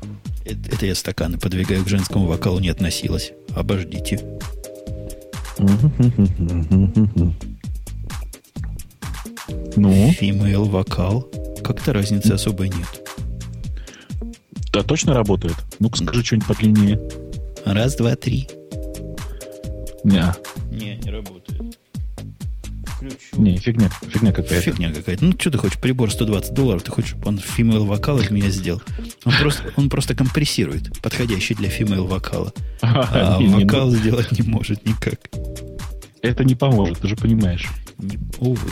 Это, 0.45 0.75
это 0.75 0.87
я 0.87 0.95
стаканы 0.95 1.39
подвигаю 1.39 1.85
к 1.85 1.89
женскому 1.89 2.27
вокалу, 2.27 2.59
не 2.61 2.69
относилась. 2.69 3.33
Обождите. 3.55 4.21
Ну? 9.77 10.11
Female 10.21 10.69
вокал. 10.69 11.29
Как-то 11.63 11.93
разницы 11.93 12.33
особой 12.33 12.69
нет. 12.69 13.09
Да, 14.73 14.83
точно 14.83 15.15
работает? 15.15 15.57
Ну-ка 15.79 15.99
скажи 15.99 16.25
что-нибудь 16.25 16.49
подлиннее. 16.49 17.01
Раз, 17.65 17.95
два, 17.97 18.17
три. 18.17 18.49
Не. 20.03 20.35
Не, 20.71 20.97
не 20.97 21.11
работает. 21.11 21.79
Включу. 22.87 23.41
Не, 23.41 23.57
фигня, 23.59 23.91
фигня 24.09 24.33
какая-то. 24.33 24.61
Фигня 24.63 24.93
какая-то. 24.93 25.25
Ну, 25.25 25.33
что 25.39 25.51
ты 25.51 25.59
хочешь? 25.59 25.79
Прибор 25.79 26.11
120 26.11 26.55
долларов. 26.55 26.83
Ты 26.83 26.91
хочешь, 26.91 27.17
он 27.25 27.39
female 27.39 27.85
вокал 27.85 28.19
из 28.21 28.31
меня 28.31 28.49
сделал? 28.49 28.83
Он 29.25 29.33
просто, 29.41 29.63
он 29.77 29.91
просто 29.91 30.15
компрессирует, 30.15 31.01
подходящий 31.01 31.55
для 31.55 31.69
female 31.69 32.07
вокала. 32.07 32.53
А, 32.83 33.37
а 33.37 33.41
вокал 33.41 33.91
ну... 33.91 33.97
сделать 33.97 34.33
не 34.33 34.43
может 34.43 34.85
никак. 34.85 35.21
Это 36.21 36.45
не 36.45 36.55
поможет, 36.55 36.99
ты 36.99 37.09
же 37.09 37.17
понимаешь. 37.17 37.69
Не, 37.99 38.19
увы, 38.39 38.71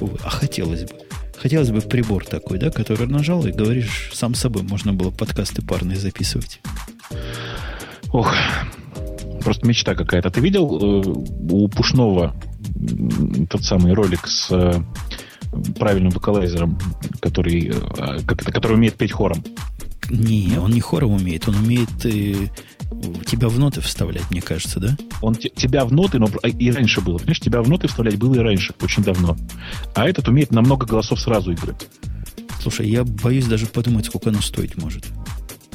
увы. 0.00 0.18
А 0.24 0.30
хотелось 0.30 0.82
бы. 0.82 0.92
Хотелось 1.36 1.70
бы 1.70 1.80
прибор 1.80 2.24
такой, 2.24 2.58
да, 2.58 2.70
который 2.70 3.06
нажал 3.06 3.44
и 3.46 3.52
говоришь 3.52 4.10
сам 4.12 4.34
собой, 4.34 4.62
можно 4.62 4.92
было 4.92 5.10
подкасты 5.10 5.62
парные 5.62 5.96
записывать. 5.96 6.60
Ох, 8.12 8.32
просто 9.42 9.66
мечта 9.66 9.94
какая-то. 9.94 10.30
Ты 10.30 10.40
видел 10.40 10.78
э, 10.78 11.02
у 11.50 11.68
Пушного 11.68 12.34
тот 13.50 13.64
самый 13.64 13.92
ролик 13.94 14.26
с 14.26 14.50
э, 14.50 14.82
правильным 15.78 16.10
вокалайзером, 16.10 16.78
который, 17.20 17.72
э, 17.74 18.18
который 18.26 18.74
умеет 18.74 18.94
петь 18.94 19.12
хором? 19.12 19.42
Не, 20.10 20.58
он 20.58 20.72
не 20.72 20.80
хором 20.80 21.12
умеет, 21.12 21.48
он 21.48 21.56
умеет 21.56 22.04
э, 22.04 22.48
тебя 23.26 23.48
в 23.48 23.58
ноты 23.58 23.80
вставлять, 23.80 24.30
мне 24.30 24.40
кажется, 24.40 24.80
да? 24.80 24.96
Он 25.20 25.34
тебя 25.34 25.84
в 25.84 25.92
ноты, 25.92 26.18
но 26.18 26.28
и 26.44 26.70
раньше 26.70 27.00
было. 27.00 27.18
Понимаешь, 27.18 27.40
тебя 27.40 27.62
в 27.62 27.68
ноты 27.68 27.88
вставлять 27.88 28.16
было 28.16 28.34
и 28.34 28.38
раньше, 28.38 28.74
очень 28.80 29.02
давно. 29.02 29.36
А 29.94 30.08
этот 30.08 30.28
умеет 30.28 30.52
на 30.52 30.62
много 30.62 30.86
голосов 30.86 31.20
сразу 31.20 31.52
играть. 31.52 31.88
Слушай, 32.60 32.88
я 32.88 33.04
боюсь 33.04 33.46
даже 33.46 33.66
подумать, 33.66 34.06
сколько 34.06 34.30
оно 34.30 34.40
стоить 34.40 34.76
может. 34.76 35.04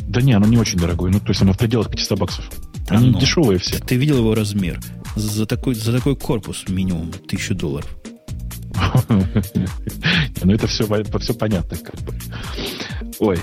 Да 0.07 0.21
не, 0.21 0.33
оно 0.33 0.47
не 0.47 0.57
очень 0.57 0.79
дорогое. 0.79 1.11
Ну, 1.11 1.19
то 1.19 1.29
есть 1.29 1.41
оно 1.41 1.51
в 1.53 1.57
пределах 1.57 1.91
500 1.91 2.19
баксов. 2.19 2.49
Они 2.89 3.09
оно. 3.09 3.19
дешевые 3.19 3.59
все. 3.59 3.77
Ты 3.79 3.95
видел 3.95 4.19
его 4.19 4.33
размер? 4.33 4.79
За 5.15 5.45
такой, 5.45 5.75
за 5.75 5.91
такой 5.91 6.15
корпус 6.15 6.65
минимум 6.69 7.11
тысячу 7.11 7.55
долларов. 7.55 7.89
Ну, 10.43 10.53
это 10.53 10.67
все, 10.67 10.85
все 11.19 11.33
понятно. 11.33 11.77
Как 11.77 11.99
бы. 12.01 12.13
Ой, 13.19 13.39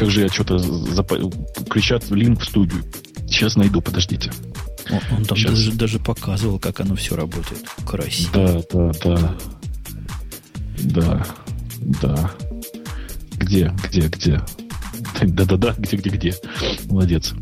как 0.00 0.10
же 0.10 0.22
я 0.22 0.28
что-то 0.28 0.58
зап... 0.58 1.12
кричат 1.68 2.08
в 2.08 2.14
линк 2.14 2.40
в 2.40 2.44
студию. 2.46 2.82
Сейчас 3.28 3.56
найду, 3.56 3.82
подождите. 3.82 4.32
Он, 4.90 5.18
он 5.18 5.24
там 5.26 5.38
даже, 5.38 5.72
даже 5.72 5.98
показывал, 5.98 6.58
как 6.58 6.80
оно 6.80 6.96
все 6.96 7.16
работает. 7.16 7.62
Красиво. 7.86 8.32
Да, 8.32 8.62
да, 8.72 8.92
да. 9.04 9.36
Да, 10.78 11.26
да. 12.00 12.30
Где, 13.32 13.74
где, 13.84 14.08
где? 14.08 14.40
Да-да-да, 15.22 15.74
где, 15.76 15.98
где, 15.98 16.08
где. 16.08 16.34
Молодец. 16.86 17.34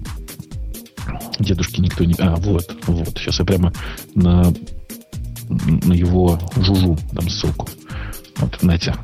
Дедушки 1.38 1.80
никто 1.80 2.02
не... 2.02 2.14
А, 2.18 2.34
вот, 2.34 2.76
вот. 2.88 3.18
Сейчас 3.18 3.38
я 3.38 3.44
прямо 3.44 3.72
на, 4.16 4.52
на 5.48 5.92
его 5.92 6.40
жужу 6.56 6.98
дам 7.12 7.30
ссылку. 7.30 7.68
Вот, 8.38 8.58
знаете, 8.60 8.96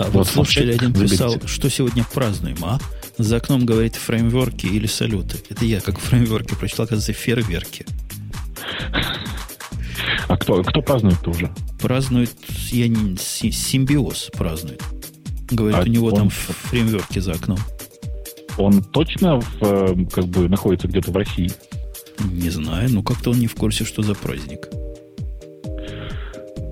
а 0.00 0.04
вот, 0.04 0.14
вот 0.14 0.28
слушатель 0.28 0.72
один 0.72 0.94
писал, 0.94 1.32
заберите. 1.32 1.46
что 1.46 1.68
сегодня 1.68 2.04
празднуем, 2.04 2.56
а? 2.62 2.78
За 3.18 3.36
окном 3.36 3.66
говорит 3.66 3.96
фреймворки 3.96 4.64
или 4.64 4.86
салюты. 4.86 5.36
Это 5.50 5.66
я 5.66 5.82
как 5.82 5.98
фреймворки 5.98 6.54
прочитал, 6.54 6.86
оказывается, 6.86 7.12
фейерверки. 7.12 7.84
А 10.26 10.38
кто, 10.38 10.62
кто 10.62 10.80
празднует-то 10.80 11.30
уже? 11.30 11.50
Празднует, 11.82 12.32
я 12.70 12.88
не, 12.88 13.18
симбиоз 13.18 14.30
празднует. 14.32 14.82
Говорит, 15.50 15.78
а 15.78 15.82
у 15.82 15.86
него 15.86 16.06
он, 16.06 16.14
там 16.14 16.30
фреймверки 16.30 17.18
за 17.18 17.32
окном. 17.32 17.58
Он 18.56 18.82
точно 18.82 19.38
в, 19.38 19.62
э, 19.62 20.06
как 20.10 20.24
бы 20.28 20.48
находится 20.48 20.88
где-то 20.88 21.10
в 21.10 21.16
России? 21.16 21.52
Не 22.20 22.48
знаю, 22.48 22.88
ну 22.90 23.02
как-то 23.02 23.32
он 23.32 23.38
не 23.38 23.48
в 23.48 23.54
курсе, 23.54 23.84
что 23.84 24.00
за 24.02 24.14
праздник. 24.14 24.66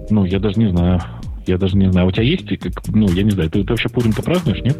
Ну, 0.08 0.24
я 0.24 0.38
даже 0.38 0.58
не 0.58 0.70
знаю. 0.70 1.02
Я 1.48 1.56
даже 1.56 1.78
не 1.78 1.90
знаю. 1.90 2.06
У 2.06 2.12
тебя 2.12 2.24
есть, 2.24 2.46
как, 2.46 2.86
ну, 2.88 3.10
я 3.10 3.22
не 3.22 3.30
знаю, 3.30 3.48
ты, 3.48 3.64
ты 3.64 3.70
вообще 3.70 3.88
Пурим-то 3.88 4.22
празднуешь, 4.22 4.62
нет? 4.62 4.76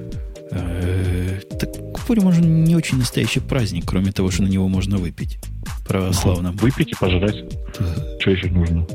Э, 0.50 1.40
так 1.58 1.70
Пурим 2.06 2.26
уже 2.26 2.42
не 2.42 2.76
очень 2.76 2.98
настоящий 2.98 3.40
праздник, 3.40 3.84
кроме 3.86 4.12
того, 4.12 4.30
что 4.30 4.42
на 4.42 4.48
него 4.48 4.68
можно 4.68 4.98
выпить. 4.98 5.38
Православным. 5.86 6.54
Выпить 6.56 6.92
и 6.92 6.94
пожрать. 6.94 7.36
Что 8.20 8.30
еще 8.30 8.50
нужно? 8.50 8.86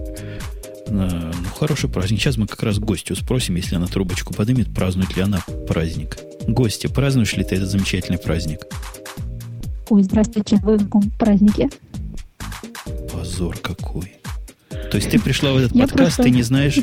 Ну, 0.88 1.10
хороший 1.58 1.89
праздник. 1.89 2.20
Сейчас 2.20 2.38
мы 2.38 2.46
как 2.46 2.62
раз 2.62 2.77
гостю 2.77 3.15
спросим, 3.15 3.56
если 3.56 3.75
она 3.75 3.88
трубочку 3.88 4.36
поднимет, 4.36 4.72
празднует 4.72 5.15
ли 5.15 5.24
она 5.24 5.39
праздник. 5.68 6.20
Гости, 6.48 6.86
празднуешь 6.86 7.36
ли 7.36 7.44
ты 7.44 7.56
этот 7.56 7.70
замечательный 7.70 8.20
праздник? 8.20 8.68
Ой, 9.89 10.03
здравствуйте, 10.03 10.58
вы 10.58 10.77
в 10.77 10.84
каком 10.84 11.10
празднике? 11.10 11.70
Позор 13.12 13.58
какой. 13.58 14.13
То 14.70 14.98
есть 14.98 15.10
ты 15.10 15.20
пришла 15.20 15.53
в 15.53 15.58
этот 15.58 15.74
я 15.74 15.88
подкаст, 15.88 16.18
просто... 16.18 16.24
ты 16.24 16.30
не 16.30 16.44
знаешь, 16.44 16.77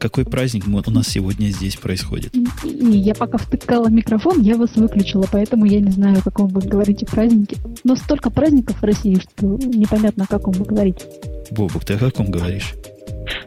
какой 0.00 0.24
праздник 0.24 0.64
у 0.66 0.90
нас 0.90 1.06
сегодня 1.06 1.48
здесь 1.48 1.76
происходит. 1.76 2.34
Я 2.64 3.14
пока 3.14 3.38
втыкала 3.38 3.88
микрофон, 3.88 4.40
я 4.40 4.56
вас 4.56 4.74
выключила, 4.74 5.26
поэтому 5.30 5.66
я 5.66 5.80
не 5.80 5.90
знаю, 5.90 6.18
о 6.18 6.22
каком 6.22 6.48
вы 6.48 6.62
говорите 6.62 7.06
празднике. 7.06 7.58
Но 7.84 7.94
столько 7.96 8.30
праздников 8.30 8.80
в 8.80 8.84
России, 8.84 9.20
что 9.20 9.46
непонятно, 9.46 10.24
о 10.24 10.26
каком 10.26 10.54
вы 10.54 10.64
говорите. 10.64 11.04
Бобук, 11.50 11.84
ты 11.84 11.94
о 11.94 11.98
каком 11.98 12.30
говоришь? 12.30 12.74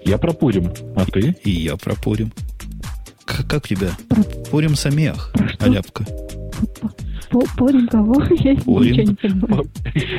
Я 0.06 0.18
про 0.18 0.32
Пурим, 0.32 0.72
а 0.96 1.06
ты? 1.06 1.36
И 1.44 1.50
я 1.50 1.76
про 1.76 1.96
Пурим. 1.96 2.32
Как, 3.26 3.48
как 3.48 3.66
у 3.66 3.68
тебя? 3.68 3.90
Про... 4.08 4.24
Пурим 4.52 4.76
Самех, 4.76 5.34
Аляпка. 5.60 6.06
Порим 7.58 7.88
кого? 7.88 8.24
Я 8.30 8.56
порим. 8.58 8.92
ничего 8.92 9.08
не 9.08 9.16
понимаю. 9.16 9.66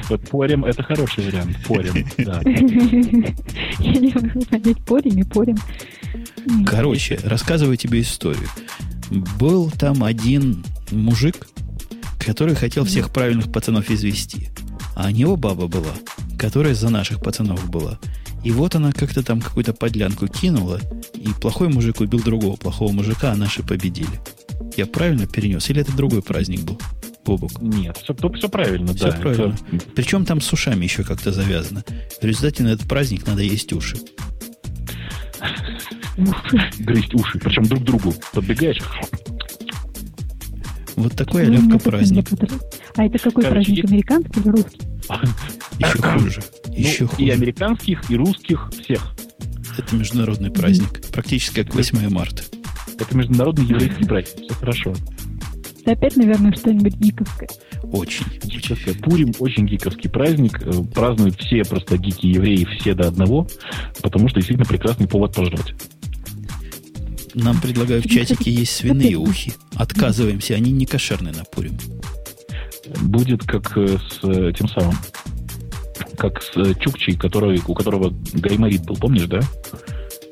Вот 0.08 0.28
порим– 0.28 0.64
это 0.66 0.82
хороший 0.82 1.26
вариант. 1.26 1.56
Порим, 1.68 2.06
да. 2.18 2.40
Я 3.78 3.92
не 4.00 4.12
могу 4.12 4.40
понять, 4.50 4.84
порим 4.84 5.20
и 5.20 5.22
порим. 5.22 5.56
Короче, 6.66 7.18
рассказываю 7.24 7.76
тебе 7.76 8.00
историю. 8.00 8.48
Был 9.38 9.70
там 9.70 10.02
один 10.04 10.64
мужик, 10.90 11.46
который 12.18 12.54
хотел 12.54 12.84
всех 12.84 13.10
правильных 13.12 13.52
пацанов 13.52 13.90
извести. 13.90 14.50
А 14.96 15.08
у 15.08 15.10
него 15.10 15.36
баба 15.36 15.66
была, 15.66 15.92
которая 16.38 16.74
за 16.74 16.88
наших 16.88 17.20
пацанов 17.22 17.68
была. 17.70 17.98
И 18.44 18.50
вот 18.50 18.74
она 18.74 18.92
как-то 18.92 19.22
там 19.22 19.40
какую-то 19.40 19.72
подлянку 19.72 20.26
кинула, 20.28 20.80
и 21.14 21.28
плохой 21.40 21.68
мужик 21.68 22.00
убил 22.00 22.20
другого 22.22 22.56
плохого 22.56 22.92
мужика, 22.92 23.32
а 23.32 23.36
наши 23.36 23.62
победили. 23.62 24.20
Я 24.76 24.86
правильно 24.86 25.26
перенес? 25.26 25.68
Или 25.70 25.80
это 25.80 25.96
другой 25.96 26.22
праздник 26.22 26.60
был? 26.60 26.78
Бобок? 27.24 27.60
Нет, 27.62 27.96
все, 28.02 28.14
все 28.34 28.48
правильно, 28.50 28.92
Все 28.94 29.10
да. 29.10 29.16
правильно. 29.16 29.56
Это- 29.72 29.84
Причем 29.96 30.26
там 30.26 30.42
с 30.42 30.52
ушами 30.52 30.84
еще 30.84 31.04
как-то 31.04 31.32
завязано. 31.32 31.82
В 32.20 32.24
результате 32.24 32.62
на 32.64 32.68
этот 32.68 32.86
праздник 32.86 33.26
надо 33.26 33.42
есть 33.42 33.72
уши. 33.72 33.96
Грызть 36.78 37.14
уши, 37.14 37.38
причем 37.38 37.64
друг 37.64 37.82
другу. 37.82 38.14
Подбегаешь, 38.32 38.80
Вот 40.96 41.12
такой 41.16 41.46
Ну, 41.46 41.56
совсем 41.56 41.78
праздник. 41.80 42.26
А 42.96 43.04
это 43.04 43.18
какой 43.18 43.42
Короче, 43.42 43.72
праздник, 43.72 43.84
американский 43.90 44.40
или 44.40 44.48
русский? 44.48 44.80
Еще 45.78 45.98
хуже. 45.98 46.40
Еще 46.68 47.04
ну, 47.04 47.10
и 47.10 47.14
хуже. 47.14 47.32
американских, 47.32 48.10
и 48.10 48.16
русских, 48.16 48.70
всех. 48.82 49.14
Это 49.76 49.96
международный 49.96 50.50
праздник. 50.50 51.00
Практически 51.12 51.64
как 51.64 51.74
8 51.74 52.08
марта. 52.10 52.42
Это 52.98 53.16
международный 53.16 53.66
еврейский 53.66 54.04
праздник. 54.04 54.44
Все 54.44 54.54
хорошо. 54.54 54.94
Это 55.82 55.92
опять, 55.92 56.16
наверное, 56.16 56.52
что-нибудь 56.52 56.94
гиковское. 56.94 57.48
Очень. 57.82 58.24
Сейчас 58.44 58.78
я 58.86 58.94
Пурим 58.94 59.32
очень 59.40 59.66
гиковский 59.66 60.08
праздник. 60.08 60.60
Э, 60.62 60.82
Празднуют 60.94 61.38
все 61.40 61.62
просто 61.64 61.98
гики 61.98 62.26
евреи, 62.26 62.66
все 62.78 62.94
до 62.94 63.08
одного, 63.08 63.46
потому 64.00 64.28
что 64.28 64.36
действительно 64.36 64.64
прекрасный 64.66 65.06
повод 65.06 65.34
пожрать. 65.34 65.74
Нам 67.34 67.60
предлагают 67.60 68.06
в 68.06 68.08
чатике 68.08 68.50
есть 68.50 68.76
свиные 68.76 69.16
ухи. 69.16 69.54
Отказываемся, 69.74 70.54
они 70.54 70.70
не 70.70 70.86
кошерные 70.86 71.34
на 71.34 71.44
Пурим. 71.44 71.76
Будет 73.02 73.42
как 73.44 73.76
э, 73.76 73.98
с 73.98 74.20
э, 74.22 74.52
тем 74.56 74.68
самым, 74.68 74.94
как 76.16 76.42
с 76.42 76.56
э, 76.56 76.74
Чукчей, 76.80 77.16
который, 77.16 77.60
у 77.66 77.74
которого 77.74 78.14
гайморит 78.34 78.84
был, 78.84 78.96
помнишь, 78.96 79.26
да? 79.26 79.40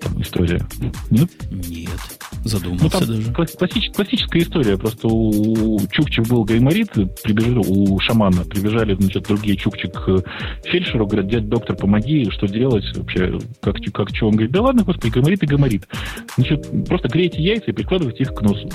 Там 0.01 0.21
история. 0.21 0.65
Нет? 1.11 1.31
Нет. 1.51 2.22
Ну, 2.45 2.49
Задумался 2.49 2.99
там 2.99 3.07
даже. 3.09 3.33
класс- 3.33 3.57
классич- 3.57 3.93
классическая 3.95 4.41
история. 4.41 4.77
Просто 4.77 5.07
у, 5.09 5.75
у 5.77 5.81
Чукчев 5.91 6.29
был 6.29 6.45
гайморит, 6.45 6.91
прибежали, 7.23 7.59
у 7.67 7.99
шамана 8.01 8.43
прибежали, 8.45 8.95
значит, 8.95 9.25
другие 9.29 9.57
Чукчи 9.57 9.89
к 9.89 10.25
фельдшеру, 10.65 11.07
говорят, 11.07 11.29
дядь 11.29 11.49
доктор, 11.49 11.77
помоги, 11.77 12.29
что 12.31 12.47
делать 12.49 12.85
вообще, 12.97 13.39
как, 13.61 13.77
как 13.95 14.09
что? 14.15 14.27
Он 14.27 14.33
говорит, 14.33 14.51
да 14.51 14.63
ладно, 14.63 14.83
господи, 14.85 15.13
гайморит 15.13 15.43
и 15.43 15.47
гайморит. 15.47 15.87
Значит, 16.37 16.69
просто 16.89 17.09
грейте 17.09 17.41
яйца 17.43 17.67
и 17.71 17.73
прикладывайте 17.73 18.25
их 18.25 18.35
к 18.35 18.41
носу. 18.43 18.69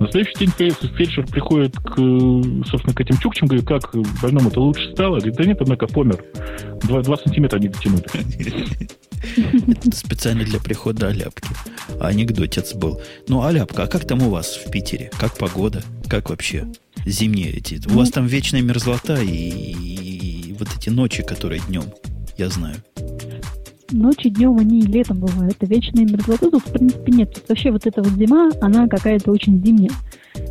На 0.00 0.10
следующий 0.10 0.38
день 0.40 0.50
фель- 0.58 0.74
фельдшер 0.96 1.26
приходит 1.26 1.76
к, 1.76 1.94
собственно, 2.68 2.94
к 2.94 3.00
этим 3.00 3.16
Чукчам, 3.18 3.46
говорит, 3.46 3.66
как 3.66 3.92
больному-то 4.22 4.60
лучше 4.60 4.90
стало? 4.92 5.16
Говорит, 5.18 5.36
да 5.36 5.44
нет, 5.44 5.58
однако 5.60 5.86
помер. 5.86 6.24
Два, 6.82 7.00
два 7.02 7.16
сантиметра 7.16 7.58
не 7.58 7.68
дотянули. 7.68 8.04
Это 9.36 9.96
специально 9.96 10.44
для 10.44 10.60
прихода 10.60 11.08
Аляпки. 11.08 11.48
Анекдотец 12.00 12.74
был. 12.74 13.00
Ну, 13.28 13.42
Аляпка, 13.42 13.84
а 13.84 13.86
как 13.86 14.06
там 14.06 14.22
у 14.22 14.30
вас 14.30 14.54
в 14.56 14.70
Питере? 14.70 15.10
Как 15.18 15.36
погода? 15.36 15.82
Как 16.08 16.30
вообще 16.30 16.66
зимние 17.04 17.50
эти? 17.50 17.80
У 17.88 17.94
вас 17.94 18.10
там 18.10 18.26
вечная 18.26 18.62
мерзлота 18.62 19.20
и, 19.20 19.28
и 19.28 20.54
вот 20.58 20.68
эти 20.76 20.90
ночи, 20.90 21.22
которые 21.22 21.60
днем, 21.68 21.84
я 22.38 22.48
знаю. 22.48 22.76
Ночи, 23.90 24.28
днем 24.28 24.58
они 24.58 24.80
и 24.80 24.86
летом 24.86 25.18
бывают. 25.18 25.56
Это 25.60 25.66
вечная 25.66 26.04
мерзлота 26.04 26.50
тут, 26.50 26.66
в 26.66 26.72
принципе, 26.72 27.12
нет. 27.12 27.42
Вообще 27.48 27.70
вот 27.70 27.86
эта 27.86 28.02
вот 28.02 28.12
зима, 28.14 28.50
она 28.60 28.88
какая-то 28.88 29.30
очень 29.30 29.64
зимняя. 29.64 29.92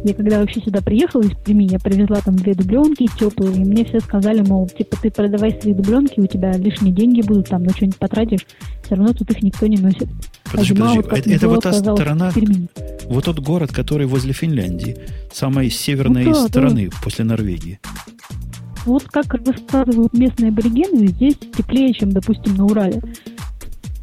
Я 0.06 0.14
когда 0.14 0.40
вообще 0.40 0.62
сюда 0.62 0.82
приехала 0.82 1.22
из 1.22 1.32
Перми, 1.44 1.64
я 1.64 1.80
привезла 1.80 2.18
там 2.22 2.36
две 2.36 2.54
дубленки 2.54 3.08
теплые, 3.18 3.56
и 3.56 3.60
мне 3.60 3.86
все 3.86 4.00
сказали, 4.00 4.42
мол, 4.42 4.68
типа, 4.68 4.98
ты 5.02 5.12
продавай 5.12 5.60
свои 5.62 5.74
дубленки, 5.74 6.20
у 6.20 6.28
тебя 6.28 6.52
лишние 6.54 6.94
деньги 6.94 7.22
будут, 7.22 7.50
там, 7.50 7.64
на 7.64 7.72
что-нибудь 7.72 7.98
потратишь, 7.98 8.46
все 8.84 8.96
равно 8.96 9.14
тут 9.14 9.32
их 9.32 9.42
никто 9.42 9.68
не 9.68 9.78
носит. 9.78 10.08
Подожди, 10.52 10.74
а 10.74 10.76
зима 10.76 10.88
подожди. 10.88 11.10
вот 11.10 11.18
это, 11.18 11.30
это 11.30 11.50
вот 11.50 11.64
та 11.64 11.74
сторона, 11.74 12.32
вот 13.06 13.26
тот 13.26 13.40
город, 13.40 13.72
который 13.72 14.08
возле 14.08 14.34
Финляндии, 14.34 14.98
самой 15.32 15.70
северной 15.70 16.26
Ну 16.26 16.34
да, 16.34 16.42
да. 16.42 16.48
стороны 16.48 16.90
после 17.04 17.26
Норвегии. 17.26 17.80
Вот 18.86 19.04
как 19.06 19.34
рассказывают 19.34 20.14
местные 20.14 20.50
аборигены, 20.50 21.08
здесь 21.08 21.38
теплее, 21.38 21.94
чем, 21.94 22.12
допустим, 22.12 22.56
на 22.56 22.66
Урале. 22.66 23.02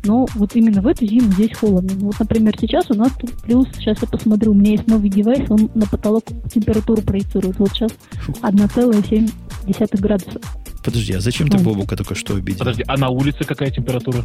Но 0.05 0.27
вот 0.35 0.57
именно 0.57 0.81
в 0.81 0.87
эту 0.87 1.07
зиму 1.07 1.31
здесь 1.33 1.57
холодно. 1.57 1.93
Ну, 1.95 2.07
Вот, 2.07 2.19
например, 2.19 2.55
сейчас 2.59 2.91
у 2.91 2.95
нас 2.95 3.13
тут 3.19 3.33
плюс, 3.43 3.69
сейчас 3.75 4.01
я 4.01 4.09
посмотрю, 4.09 4.53
у 4.53 4.55
меня 4.55 4.73
есть 4.73 4.87
новый 4.87 5.11
девайс, 5.11 5.51
он 5.51 5.71
на 5.75 5.87
потолок 5.87 6.25
температуру 6.53 7.03
проецирует. 7.03 7.59
Вот 7.59 7.71
сейчас 7.71 7.93
1,7 8.43 10.01
градуса. 10.01 10.41
Подожди, 10.83 11.13
а 11.13 11.21
зачем 11.21 11.49
ты. 11.49 11.59
Бобука 11.59 11.97
только 11.97 12.15
что 12.15 12.37
обидел? 12.37 12.61
Подожди, 12.61 12.85
а 12.87 12.97
на 12.97 13.11
улице 13.11 13.45
какая 13.45 13.71
температура? 13.71 14.25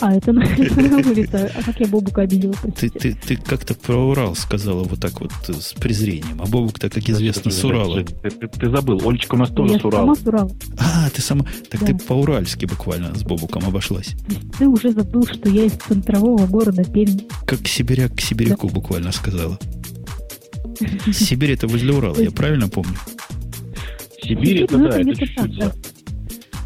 А, 0.00 0.14
это 0.16 0.32
на, 0.32 0.42
улице. 0.42 1.52
А 1.54 1.62
как 1.62 1.78
я 1.78 1.86
Бобука 1.86 2.22
обидела, 2.22 2.54
Ты, 2.76 2.88
ты, 2.90 3.14
ты 3.14 3.36
как-то 3.36 3.74
про 3.74 3.96
Урал 3.96 4.34
сказала 4.34 4.82
вот 4.82 4.98
так 5.00 5.20
вот 5.20 5.30
э, 5.48 5.52
с 5.52 5.74
презрением. 5.74 6.40
А 6.42 6.46
Бобук-то, 6.46 6.90
как 6.90 7.08
известно, 7.08 7.50
с 7.52 7.64
Урала. 7.64 8.02
Ты, 8.02 8.30
ты- 8.30 8.48
ты 8.48 8.70
забыл, 8.70 9.00
Олечка 9.08 9.34
у 9.36 9.38
нас 9.38 9.50
тоже 9.50 9.74
я 9.74 9.78
с 9.78 9.84
Урала. 9.84 10.02
сама 10.02 10.14
с 10.16 10.26
Урала. 10.26 10.50
А, 10.78 11.10
ты 11.10 11.22
сама... 11.22 11.44
Так 11.70 11.80
Да. 11.80 11.86
ты 11.86 11.94
по-уральски 11.98 12.66
буквально 12.66 13.14
с 13.14 13.22
Бобуком 13.22 13.64
обошлась. 13.64 14.14
Ты 14.58 14.66
уже 14.66 14.90
забыл, 14.90 15.24
что 15.26 15.48
я 15.48 15.66
из 15.66 15.72
центрового 15.72 16.46
города 16.46 16.82
Пермь. 16.84 17.18
Как 17.46 17.66
сибиряк 17.68 18.16
к 18.16 18.20
сибиряку 18.20 18.68
буквально 18.68 19.12
сказала. 19.12 19.58
Сибирь 21.12 21.52
это 21.52 21.68
возле 21.68 21.92
Урала, 21.92 22.20
я 22.20 22.30
правильно 22.32 22.68
помню? 22.68 22.96
Сибирь, 24.22 24.64
это 24.64 24.78
Ну, 24.78 24.88
да, 24.88 24.98
это 24.98 25.14
чуть-чуть 25.14 25.62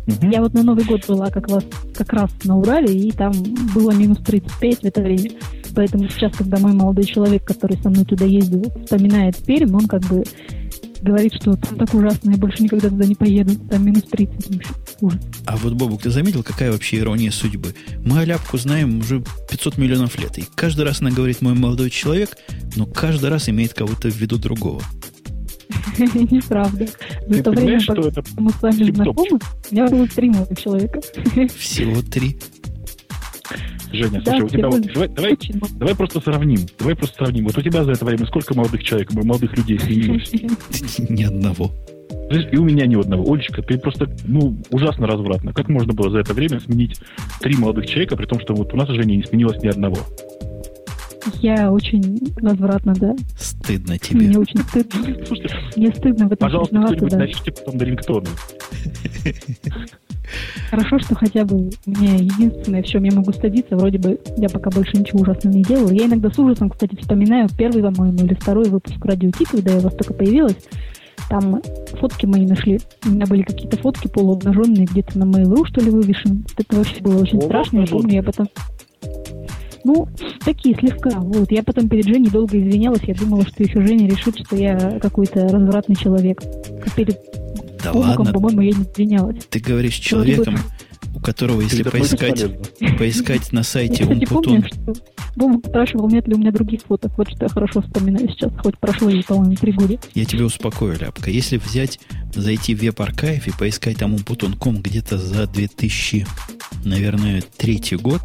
Мгм. 0.07 0.31
Я 0.31 0.41
вот 0.41 0.55
на 0.55 0.63
Новый 0.63 0.85
год 0.85 1.05
была 1.07 1.31
как 1.31 1.49
раз, 1.49 1.65
как 1.95 2.13
раз 2.13 2.31
на 2.45 2.57
Урале, 2.57 2.93
и 2.95 3.11
там 3.11 3.33
было 3.75 3.91
минус 3.93 4.19
35 4.19 4.79
в 4.79 4.85
это 4.85 5.01
время. 5.03 5.33
Поэтому 5.75 6.09
сейчас, 6.09 6.35
когда 6.37 6.59
мой 6.59 6.73
молодой 6.73 7.05
человек, 7.05 7.45
который 7.45 7.77
со 7.83 7.91
мной 7.91 8.05
туда 8.05 8.25
ездил, 8.25 8.65
вспоминает 8.85 9.37
Пермь, 9.37 9.75
он 9.75 9.87
как 9.87 10.03
бы 10.03 10.25
говорит, 11.03 11.35
что 11.35 11.57
там 11.57 11.77
так 11.79 11.93
ужасно, 11.95 12.31
я 12.31 12.37
больше 12.37 12.63
никогда 12.63 12.89
туда 12.89 13.05
не 13.05 13.15
поеду. 13.15 13.55
Там 13.69 13.85
минус 13.85 14.05
30 14.05 14.55
вообще. 14.55 14.73
Ужас. 15.01 15.21
А 15.45 15.57
вот, 15.57 15.75
Бобук, 15.75 16.03
ты 16.03 16.11
заметил, 16.11 16.43
какая 16.43 16.73
вообще 16.73 16.99
ирония 16.99 17.31
судьбы? 17.31 17.75
Мы 18.05 18.21
Аляпку 18.21 18.57
знаем 18.59 19.01
уже 19.01 19.23
500 19.51 19.77
миллионов 19.79 20.19
лет. 20.19 20.39
И 20.39 20.45
каждый 20.55 20.85
раз 20.85 21.01
она 21.01 21.11
говорит 21.11 21.43
«мой 21.43 21.55
молодой 21.55 21.91
человек», 21.91 22.37
но 22.77 22.87
каждый 22.87 23.29
раз 23.29 23.49
имеет 23.49 23.75
кого-то 23.75 24.09
в 24.11 24.17
виду 24.17 24.39
другого. 24.39 24.83
Неправда. 26.31 26.87
За 27.27 27.43
то 27.43 27.51
время, 27.51 27.81
пока 27.87 28.23
мы 28.39 28.51
с 28.51 28.63
вами 28.63 28.91
знакомы, 28.93 29.39
у 29.71 29.75
меня 29.75 29.87
было 29.87 30.07
три 30.07 30.31
молодых 30.31 30.61
человека. 30.61 31.01
Всего 31.57 32.03
три. 32.03 32.39
Женя, 33.93 34.21
Да, 34.25 34.39
слушай, 34.39 34.45
у 34.45 34.49
тебя 34.49 34.69
вот, 34.69 34.83
давай, 34.93 35.09
давай, 35.09 35.39
давай 35.79 35.95
просто 35.95 36.21
сравним. 36.21 36.59
Давай 36.79 36.97
просто 36.97 37.17
сравним. 37.17 37.45
Вот 37.45 37.57
у 37.57 37.63
тебя 37.63 37.85
за 37.85 37.93
это 37.93 38.05
время 38.05 38.27
сколько 38.27 38.55
молодых 38.55 38.83
человек, 38.83 39.13
молодых 39.13 39.57
людей 39.57 39.79
сменилось? 39.79 40.33
Ни 41.09 41.23
одного. 41.23 41.71
И 42.31 42.57
у 42.57 42.65
меня 42.65 42.87
ни 42.87 42.97
одного. 42.97 43.33
Олечка, 43.33 43.63
ты 43.63 43.79
просто, 43.79 44.09
ну, 44.25 44.57
ужасно 44.71 45.07
развратно. 45.07 45.53
Как 45.53 45.69
можно 45.69 45.93
было 45.93 46.11
за 46.11 46.19
это 46.19 46.35
время 46.35 46.59
сменить 46.59 46.99
три 47.41 47.57
молодых 47.57 47.87
человека, 47.87 48.17
при 48.17 48.27
том, 48.27 48.41
что 48.41 48.55
вот 48.55 48.73
у 48.75 48.77
нас 48.77 48.89
уже 48.91 49.05
не 49.05 49.23
сменилось 49.23 49.63
ни 49.63 49.69
одного? 49.69 49.99
Я 51.41 51.73
очень 51.73 52.33
развратна, 52.37 52.95
да. 52.95 53.15
Стыдно 53.39 53.99
тебе. 53.99 54.29
Мне 54.29 54.39
очень 54.39 54.61
стыдно. 54.61 55.25
Слушайте, 55.27 55.55
Мне 55.77 55.93
стыдно 55.93 56.29
в 56.29 56.33
этом 56.33 56.47
пожалуйста, 56.47 56.75
признаваться, 56.75 56.97
кто-нибудь 56.97 57.13
да. 57.13 57.19
нарежьте 57.19 57.53
потом 57.53 57.77
на 57.77 57.83
рингтоны. 57.83 58.29
Хорошо, 60.71 60.99
что 60.99 61.15
хотя 61.15 61.45
бы 61.45 61.71
мне 61.87 62.17
единственное, 62.17 62.83
в 62.83 62.87
чем 62.87 63.05
я 63.05 63.13
могу 63.13 63.33
стыдиться, 63.33 63.77
вроде 63.77 63.99
бы 63.99 64.19
я 64.37 64.49
пока 64.49 64.71
больше 64.71 64.97
ничего 64.97 65.21
ужасного 65.21 65.55
не 65.55 65.63
делала. 65.63 65.91
Я 65.91 66.07
иногда 66.07 66.31
с 66.31 66.39
ужасом, 66.39 66.71
кстати, 66.71 66.97
вспоминаю 66.97 67.49
первый, 67.57 67.83
по-моему, 67.83 68.19
или 68.25 68.35
второй 68.35 68.69
выпуск 68.69 69.05
радио 69.05 69.31
Ти, 69.31 69.45
когда 69.45 69.73
я 69.73 69.79
у 69.79 69.83
вас 69.83 69.95
только 69.95 70.15
появилась. 70.15 70.57
Там 71.29 71.61
фотки 71.99 72.27
мои 72.27 72.47
нашли. 72.47 72.81
У 73.05 73.11
меня 73.11 73.27
были 73.27 73.43
какие-то 73.43 73.77
фотки 73.79 74.09
полуобнаженные 74.09 74.87
где-то 74.87 75.19
на 75.19 75.25
Mail.ru, 75.25 75.65
что 75.67 75.81
ли, 75.81 75.91
вывешены. 75.91 76.45
Это 76.57 76.77
вообще 76.77 77.01
было 77.01 77.21
очень 77.21 77.41
страшно. 77.41 77.81
Я 77.81 77.87
помню, 77.87 78.15
я 78.15 78.23
потом... 78.23 78.49
Ну, 79.87 80.09
такие 80.45 80.75
слегка. 80.75 81.21
Вот. 81.21 81.53
Я 81.53 81.63
потом 81.63 81.89
перед 81.89 82.07
Женей 82.07 82.29
долго 82.29 82.59
извинялась. 82.59 83.03
Я 83.05 83.15
думала, 83.15 83.47
что 83.47 83.63
еще 83.63 83.81
Женя 83.87 84.09
решит, 84.09 84.37
что 84.45 84.57
я 84.57 84.99
какой-то 85.01 85.47
развратный 85.47 85.95
человек. 85.95 86.43
А 86.43 86.91
перед 86.97 87.17
Да 87.85 87.93
ладно, 87.93 88.33
по-моему, 88.33 88.63
я 88.63 88.73
не 88.73 88.83
извинялась. 88.83 89.45
ты 89.49 89.61
говоришь 89.61 89.95
с 89.95 90.01
человеком, 90.01 90.57
у 91.15 91.21
которого, 91.21 91.61
если 91.61 91.85
тобой 91.85 92.01
поискать, 92.01 92.45
поискать 92.99 93.53
на 93.53 93.61
Я, 93.61 93.65
сайте 93.65 94.03
кстати, 94.03 94.25
помню, 94.27 94.57
Умпутун, 94.57 94.67
что 94.67 94.95
Бобук 95.37 95.67
спрашивал, 95.69 96.09
нет 96.09 96.27
ли 96.27 96.35
у 96.35 96.39
меня 96.39 96.51
других 96.51 96.81
фоток. 96.83 97.17
Вот 97.17 97.29
что 97.29 97.45
я 97.45 97.49
хорошо 97.49 97.81
вспоминаю 97.83 98.29
сейчас. 98.29 98.51
Хоть 98.59 98.77
прошло 98.81 99.09
ей, 99.09 99.23
по-моему, 99.23 99.55
три 99.55 99.71
года. 99.71 100.01
я 100.15 100.25
тебя 100.25 100.47
успокою, 100.47 100.99
Ляпка. 100.99 101.31
Если 101.31 101.59
взять, 101.59 102.01
зайти 102.35 102.75
в 102.75 102.83
веб-архив 102.83 103.47
и 103.47 103.53
поискать 103.53 103.99
там 103.99 104.15
Умпутун.ком 104.15 104.83
где-то 104.83 105.17
за 105.17 105.47
2000, 105.47 106.27
наверное, 106.85 107.45
третий 107.57 107.95
год, 107.95 108.23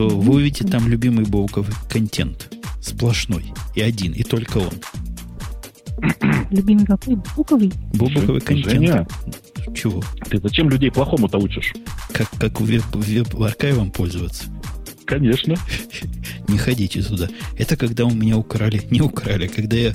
то 0.00 0.08
вы 0.08 0.36
увидите 0.36 0.64
там 0.64 0.88
любимый 0.88 1.26
Бобуковый 1.26 1.74
контент. 1.90 2.50
Сплошной. 2.80 3.52
И 3.74 3.82
один, 3.82 4.12
и 4.14 4.22
только 4.22 4.56
он. 4.56 4.72
Любимый 6.48 6.86
какой? 6.86 7.16
Буковый. 7.36 7.70
Бобуковый 7.92 8.40
Жень- 8.40 8.62
контент. 8.62 8.80
Женя, 8.80 9.08
Чего? 9.74 10.02
ты 10.30 10.40
зачем 10.40 10.70
людей 10.70 10.90
плохому-то 10.90 11.36
учишь? 11.36 11.74
Как, 12.14 12.30
как 12.30 12.62
веб, 12.62 12.82
веб-архивом 12.94 13.90
пользоваться? 13.90 14.44
Конечно. 15.04 15.56
Не 16.48 16.56
ходите 16.56 17.02
туда. 17.02 17.28
Это 17.58 17.76
когда 17.76 18.06
у 18.06 18.10
меня 18.10 18.38
украли, 18.38 18.80
не 18.90 19.02
украли, 19.02 19.48
когда 19.48 19.76
я 19.76 19.92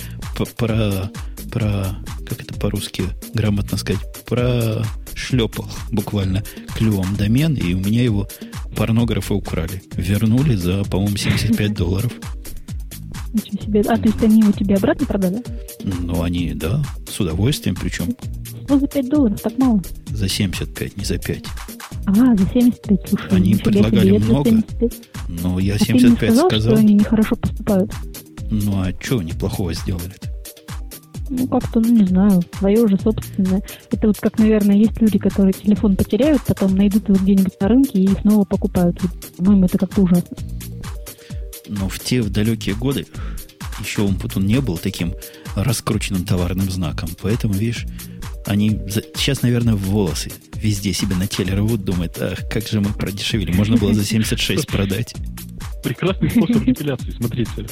про, 0.55 1.09
про, 1.51 1.97
как 2.29 2.41
это 2.43 2.53
по-русски 2.53 3.05
грамотно 3.33 3.75
сказать, 3.75 4.03
про 4.27 4.83
шлепал 5.15 5.67
буквально 5.91 6.43
клювом 6.75 7.15
домен, 7.15 7.55
и 7.55 7.73
у 7.73 7.79
меня 7.79 8.03
его 8.03 8.27
порнографы 8.75 9.33
украли. 9.33 9.81
Вернули 9.95 10.55
за, 10.55 10.83
по-моему, 10.83 11.17
75 11.17 11.73
долларов. 11.77 12.11
Ничего 13.33 13.61
себе. 13.63 13.81
А, 13.81 13.97
то 13.97 14.03
есть 14.03 14.23
они 14.23 14.39
его 14.39 14.51
тебе 14.51 14.75
обратно 14.75 15.05
продали? 15.05 15.43
Ну, 15.83 16.21
они, 16.21 16.53
да, 16.53 16.81
с 17.09 17.19
удовольствием 17.19 17.75
причем. 17.75 18.15
Ну, 18.69 18.79
за 18.79 18.87
5 18.87 19.09
долларов, 19.09 19.41
так 19.41 19.57
мало. 19.57 19.81
За 20.09 20.29
75, 20.29 20.97
не 20.97 21.03
за 21.03 21.17
5. 21.17 21.45
А, 22.07 22.13
за 22.13 22.47
75, 22.53 23.09
слушай. 23.09 23.29
Они 23.31 23.55
предлагали 23.55 24.17
много, 24.17 24.51
но 25.27 25.59
я 25.59 25.77
75 25.77 25.89
а 25.89 25.97
ты 25.97 26.09
не 26.09 26.15
сказал, 26.15 26.49
сказал. 26.49 26.71
что 26.75 26.79
они 26.81 26.93
нехорошо 26.93 27.35
поступают? 27.35 27.91
Ну, 28.49 28.81
а 28.81 28.93
что 28.99 29.19
они 29.19 29.33
плохого 29.33 29.73
сделали-то? 29.73 30.24
Ну, 31.29 31.47
как-то, 31.47 31.79
ну, 31.79 31.89
не 31.89 32.05
знаю, 32.05 32.41
свое 32.57 32.79
уже 32.79 32.97
собственное. 32.99 33.63
Это 33.91 34.07
вот 34.07 34.19
как, 34.19 34.37
наверное, 34.37 34.75
есть 34.75 34.99
люди, 35.01 35.17
которые 35.17 35.53
телефон 35.53 35.95
потеряют, 35.95 36.41
потом 36.43 36.75
найдут 36.75 37.09
его 37.09 37.17
где-нибудь 37.17 37.59
на 37.59 37.67
рынке 37.67 37.99
и 37.99 38.07
снова 38.21 38.45
покупают. 38.45 38.99
По-моему, 39.37 39.65
это 39.65 39.77
как-то 39.77 40.01
ужасно. 40.01 40.37
Но 41.67 41.89
в 41.89 41.99
те 41.99 42.21
в 42.21 42.29
далекие 42.29 42.75
годы 42.75 43.07
еще 43.79 44.01
Умпутун 44.01 44.45
не 44.45 44.61
был 44.61 44.77
таким 44.77 45.13
раскрученным 45.55 46.25
товарным 46.25 46.69
знаком. 46.69 47.09
Поэтому, 47.21 47.53
видишь, 47.53 47.85
они 48.45 48.69
сейчас, 49.15 49.41
наверное, 49.41 49.73
в 49.73 49.81
волосы 49.81 50.31
везде 50.55 50.93
себе 50.93 51.15
на 51.15 51.27
теле 51.27 51.55
рвут, 51.55 51.83
думают, 51.83 52.17
ах, 52.19 52.47
как 52.49 52.67
же 52.67 52.81
мы 52.81 52.93
продешевили. 52.93 53.51
Можно 53.51 53.77
было 53.77 53.93
за 53.93 54.05
76 54.05 54.67
продать. 54.67 55.15
Прекрасный 55.83 56.29
способ 56.29 56.63
депиляции, 56.63 57.11
смотрите. 57.11 57.67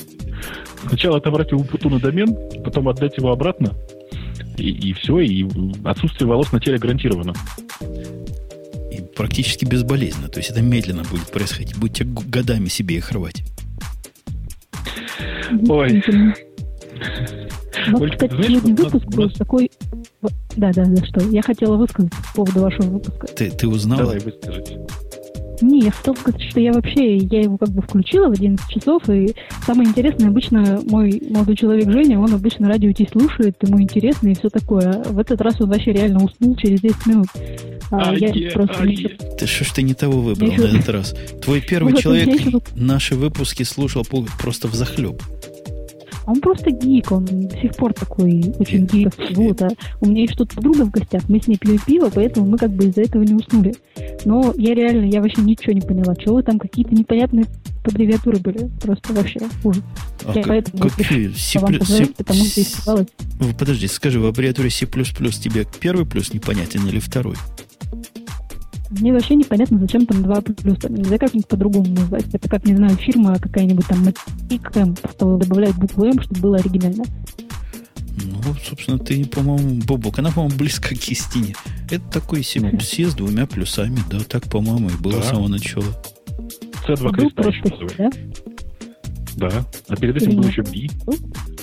Сначала 0.87 1.17
отобрать 1.17 1.53
у 1.53 1.63
Путуна 1.63 1.99
домен, 1.99 2.35
потом 2.63 2.89
отдать 2.89 3.17
его 3.17 3.31
обратно, 3.31 3.73
и, 4.57 4.69
и 4.69 4.93
все, 4.93 5.19
и 5.19 5.47
отсутствие 5.83 6.27
волос 6.27 6.51
на 6.51 6.59
теле 6.59 6.77
гарантировано. 6.77 7.33
И 8.91 9.01
практически 9.15 9.65
безболезненно. 9.65 10.29
То 10.29 10.39
есть 10.39 10.51
это 10.51 10.61
медленно 10.61 11.03
будет 11.03 11.31
происходить. 11.31 11.77
Будете 11.77 12.03
годами 12.05 12.67
себе 12.67 12.97
их 12.97 13.11
рвать. 13.11 13.43
Ой. 15.67 16.03
Вот, 17.89 18.01
Оль, 18.01 18.11
кстати, 18.11 18.31
знаешь, 18.33 18.51
сегодня 18.51 18.75
выпуск 18.75 19.05
был 19.07 19.23
нас... 19.25 19.33
такой... 19.33 19.71
Да, 20.55 20.71
да, 20.71 20.85
да, 20.85 21.05
что? 21.05 21.27
Я 21.29 21.41
хотела 21.41 21.75
высказать 21.75 22.11
по 22.11 22.33
поводу 22.35 22.61
вашего 22.61 22.85
выпуска. 22.85 23.27
Ты, 23.27 23.49
ты 23.49 23.67
узнала? 23.67 24.03
Давай, 24.03 24.19
выскажите. 24.19 24.79
Не, 25.61 25.81
я 25.81 25.91
хотела 25.91 26.15
сказать, 26.15 26.41
что 26.49 26.59
я 26.59 26.73
вообще, 26.73 27.17
я 27.17 27.41
его 27.41 27.57
как 27.57 27.69
бы 27.69 27.81
включила 27.81 28.27
в 28.27 28.31
11 28.31 28.67
часов, 28.69 29.07
и 29.09 29.35
самое 29.65 29.89
интересное, 29.89 30.29
обычно 30.29 30.81
мой 30.85 31.21
молодой 31.29 31.55
человек 31.55 31.89
Женя, 31.91 32.19
он 32.19 32.33
обычно 32.33 32.67
радио 32.67 32.91
Ти 32.91 33.07
слушает, 33.11 33.55
ему 33.61 33.81
интересно 33.81 34.29
и 34.29 34.35
все 34.35 34.49
такое. 34.49 35.03
А 35.05 35.09
в 35.09 35.19
этот 35.19 35.41
раз 35.41 35.59
он 35.61 35.69
вообще 35.69 35.91
реально 35.91 36.25
уснул 36.25 36.55
через 36.55 36.81
10 36.81 37.05
минут. 37.05 37.27
А, 37.91 38.09
а 38.09 38.15
я 38.15 38.29
е, 38.29 38.51
просто 38.51 38.75
а 38.79 38.85
еще... 38.85 39.09
Ты 39.09 39.45
что 39.45 39.65
ж 39.65 39.71
ты 39.71 39.81
не 39.83 39.93
того 39.93 40.21
выбрал 40.21 40.51
еще... 40.51 40.61
на 40.63 40.77
этот 40.77 40.89
раз? 40.89 41.15
Твой 41.41 41.61
первый 41.61 41.95
человек 41.95 42.27
еще... 42.27 42.59
наши 42.75 43.15
выпуски 43.15 43.63
слушал 43.63 44.05
просто 44.39 44.67
в 44.67 44.73
захлеб. 44.73 45.21
Он 46.25 46.39
просто 46.39 46.71
гик, 46.71 47.11
он 47.11 47.25
до 47.25 47.57
сих 47.57 47.75
пор 47.75 47.93
такой 47.93 48.53
очень 48.59 48.85
гиковский. 48.85 49.35
Вот, 49.35 49.61
а 49.61 49.69
у 50.01 50.07
меня 50.07 50.21
есть 50.21 50.33
что-то 50.33 50.55
подруга 50.55 50.85
в 50.85 50.91
гостях, 50.91 51.23
мы 51.27 51.41
с 51.41 51.47
ней 51.47 51.57
пьем 51.57 51.79
пиво, 51.85 52.09
поэтому 52.13 52.47
мы 52.47 52.57
как 52.57 52.71
бы 52.71 52.85
из-за 52.85 53.01
этого 53.01 53.23
не 53.23 53.33
уснули. 53.33 53.75
Но 54.25 54.53
я 54.57 54.73
реально, 54.73 55.05
я 55.05 55.21
вообще 55.21 55.41
ничего 55.41 55.73
не 55.73 55.81
поняла. 55.81 56.15
Чего 56.15 56.41
там 56.41 56.59
какие-то 56.59 56.95
непонятные 56.95 57.45
аббревиатуры 57.83 58.37
были. 58.37 58.69
Просто 58.81 59.13
вообще 59.13 59.39
ужас. 59.63 59.83
А 60.25 60.29
я 60.29 60.33
как, 60.35 60.47
поэтому 60.47 60.89
какие? 60.89 61.29
C++, 61.33 61.59
вам 61.59 61.83
C, 61.83 62.05
потому 62.17 62.43
что 62.45 62.61
испугалась. 62.61 63.07
Подожди, 63.59 63.87
скажи, 63.87 64.19
в 64.19 64.25
аббревиатуре 64.25 64.69
C++ 64.69 64.85
тебе 64.85 65.65
первый 65.79 66.05
плюс 66.05 66.33
непонятен 66.33 66.87
или 66.87 66.99
второй? 66.99 67.35
Мне 68.99 69.11
вообще 69.11 69.35
непонятно, 69.35 69.79
зачем 69.79 70.05
там 70.05 70.23
2 70.23 70.41
плюс. 70.41 70.77
Там 70.79 70.93
нельзя 70.93 71.17
как-нибудь 71.17 71.47
по-другому 71.47 71.87
назвать. 71.87 72.25
Это 72.33 72.49
как, 72.49 72.65
не 72.65 72.75
знаю, 72.75 72.95
фирма 72.95 73.37
какая-нибудь 73.39 73.87
там 73.87 74.05
М, 74.75 74.95
просто 74.95 75.37
добавляет 75.37 75.75
букву 75.75 76.05
М, 76.05 76.21
чтобы 76.21 76.41
было 76.41 76.57
оригинально. 76.57 77.03
Ну, 78.15 78.53
собственно, 78.63 78.99
ты, 78.99 79.25
по-моему, 79.25 79.81
Бобок, 79.85 80.19
она, 80.19 80.31
по-моему, 80.31 80.55
близко 80.57 80.89
к 80.89 81.07
истине. 81.09 81.55
Это 81.89 82.03
такой 82.11 82.43
C, 82.43 82.59
C 82.79 83.05
с 83.05 83.15
двумя 83.15 83.47
плюсами, 83.47 83.99
да, 84.09 84.19
так, 84.19 84.43
по-моему, 84.43 84.89
и 84.89 85.01
было 85.01 85.15
да. 85.15 85.23
с 85.23 85.29
самого 85.29 85.47
начала. 85.47 85.85
C2 86.87 87.11
креста 87.11 87.49
еще 87.49 87.97
да? 87.97 88.09
Да. 89.35 89.65
А 89.87 89.95
перед 89.95 90.15
этим 90.17 90.35
был 90.35 90.47
еще 90.47 90.61
B. 90.61 90.87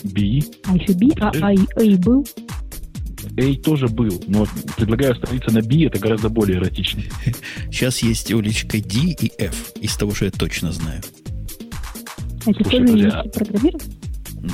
B. 0.02 0.40
А 0.64 0.76
еще 0.76 0.92
B, 0.94 1.08
а, 1.20 1.30
а, 1.40 1.54
а 1.76 1.82
и 1.82 1.96
был. 1.96 2.26
A 3.36 3.54
тоже 3.62 3.88
был, 3.88 4.22
но 4.26 4.46
предлагаю 4.76 5.12
остановиться 5.12 5.52
на 5.52 5.62
B, 5.62 5.84
это 5.86 5.98
гораздо 5.98 6.28
более 6.28 6.58
эротично. 6.58 7.02
Сейчас 7.70 8.02
есть 8.02 8.32
уличка 8.32 8.78
D 8.78 9.16
и 9.20 9.32
F, 9.38 9.72
из 9.80 9.96
того, 9.96 10.14
что 10.14 10.26
я 10.26 10.30
точно 10.30 10.72
знаю. 10.72 11.02
А 12.40 12.52
Слушай, 12.52 12.86
тоже 12.86 12.98
есть 12.98 13.16
а... 13.16 13.24
программировать? 13.24 13.84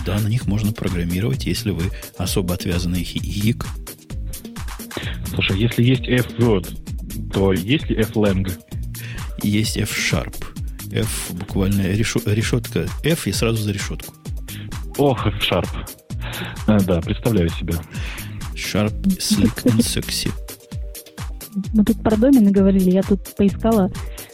Да, 0.04 0.18
на 0.18 0.28
них 0.28 0.46
можно 0.46 0.72
программировать, 0.72 1.46
если 1.46 1.70
вы 1.70 1.92
особо 2.18 2.54
отвязанный 2.54 3.02
язык. 3.02 3.66
Слушай, 5.32 5.60
если 5.60 5.84
есть 5.84 6.08
F-word, 6.08 7.32
то 7.32 7.52
есть 7.52 7.88
ли 7.88 7.96
F-lang? 7.96 8.50
Есть 9.42 9.76
F-sharp. 9.76 10.34
F 10.92 11.30
буквально 11.32 11.92
решетка 11.92 12.88
F 13.04 13.26
и 13.26 13.32
сразу 13.32 13.62
за 13.62 13.72
решетку. 13.72 14.14
Ох, 14.96 15.26
F-sharp. 15.26 15.68
А, 16.66 16.80
да, 16.80 17.00
представляю 17.00 17.48
себя. 17.50 17.74
Sharp, 18.56 18.92
Slick 19.18 19.64
and 19.64 19.80
Sexy. 19.80 20.30
Мы 21.74 21.84
тут 21.84 22.02
про 22.02 22.16
домены 22.16 22.50
говорили, 22.50 22.90
я 22.90 23.02
тут 23.02 23.20
поискала. 23.36 23.90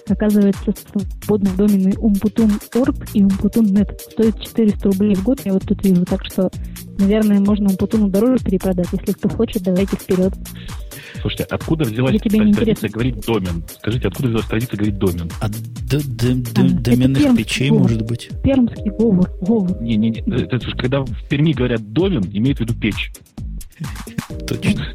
Оказывается, 0.08 0.72
свободные 1.20 1.54
домены 1.54 1.90
umputun.org 1.90 3.10
и 3.14 3.22
umputun.net 3.22 3.98
стоят 3.98 4.40
400 4.40 4.88
рублей 4.88 5.14
в 5.14 5.22
год, 5.22 5.40
я 5.44 5.52
вот 5.52 5.64
тут 5.64 5.84
вижу. 5.84 6.04
Так 6.04 6.24
что, 6.24 6.50
наверное, 6.98 7.40
можно 7.40 7.70
Умпутуну 7.70 8.08
дороже 8.08 8.44
перепродать. 8.44 8.88
Если 8.92 9.12
кто 9.12 9.28
хочет, 9.28 9.62
давайте 9.62 9.96
вперед. 9.96 10.32
Слушайте, 11.20 11.44
откуда 11.44 11.84
взялась 11.84 12.20
традиция 12.20 12.90
говорить 12.90 13.24
домен? 13.24 13.64
Скажите, 13.78 14.08
откуда 14.08 14.28
взялась 14.28 14.46
традиция 14.46 14.76
говорить 14.76 14.98
домен? 14.98 15.30
От 15.40 15.52
а, 15.52 16.80
доменных 16.80 17.36
печей, 17.36 17.70
может 17.70 18.02
быть? 18.02 18.30
Пермский 18.42 18.90
говор. 18.90 19.30
говор. 19.40 19.80
Не-не-не, 19.80 20.20
это, 20.20 20.58
когда 20.76 21.02
в 21.02 21.28
Перми 21.28 21.52
говорят 21.52 21.92
домен, 21.92 22.24
имеют 22.32 22.58
в 22.58 22.62
виду 22.62 22.74
печь. 22.74 23.12
Точно. 24.60 24.84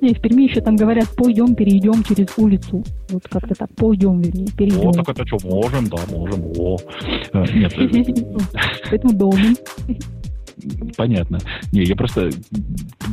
Не, 0.00 0.14
в 0.14 0.20
Перми 0.20 0.42
еще 0.44 0.60
там 0.60 0.76
говорят, 0.76 1.08
пойдем, 1.16 1.54
перейдем 1.54 2.02
через 2.04 2.36
улицу. 2.36 2.84
Вот 3.10 3.22
как-то 3.28 3.54
так, 3.54 3.70
пойдем, 3.76 4.20
вернее, 4.20 4.48
перейдем. 4.56 4.88
О, 4.88 4.92
так 4.92 5.08
это 5.08 5.26
что, 5.26 5.38
можем, 5.48 5.88
да, 5.88 5.98
можем, 6.10 6.42
о. 6.56 6.76
Э, 7.32 7.44
нет. 7.54 7.72
Э, 7.76 7.88
Поэтому 8.90 9.12
домен. 9.14 9.56
Понятно. 10.96 11.38
Не, 11.72 11.84
я 11.84 11.96
просто... 11.96 12.30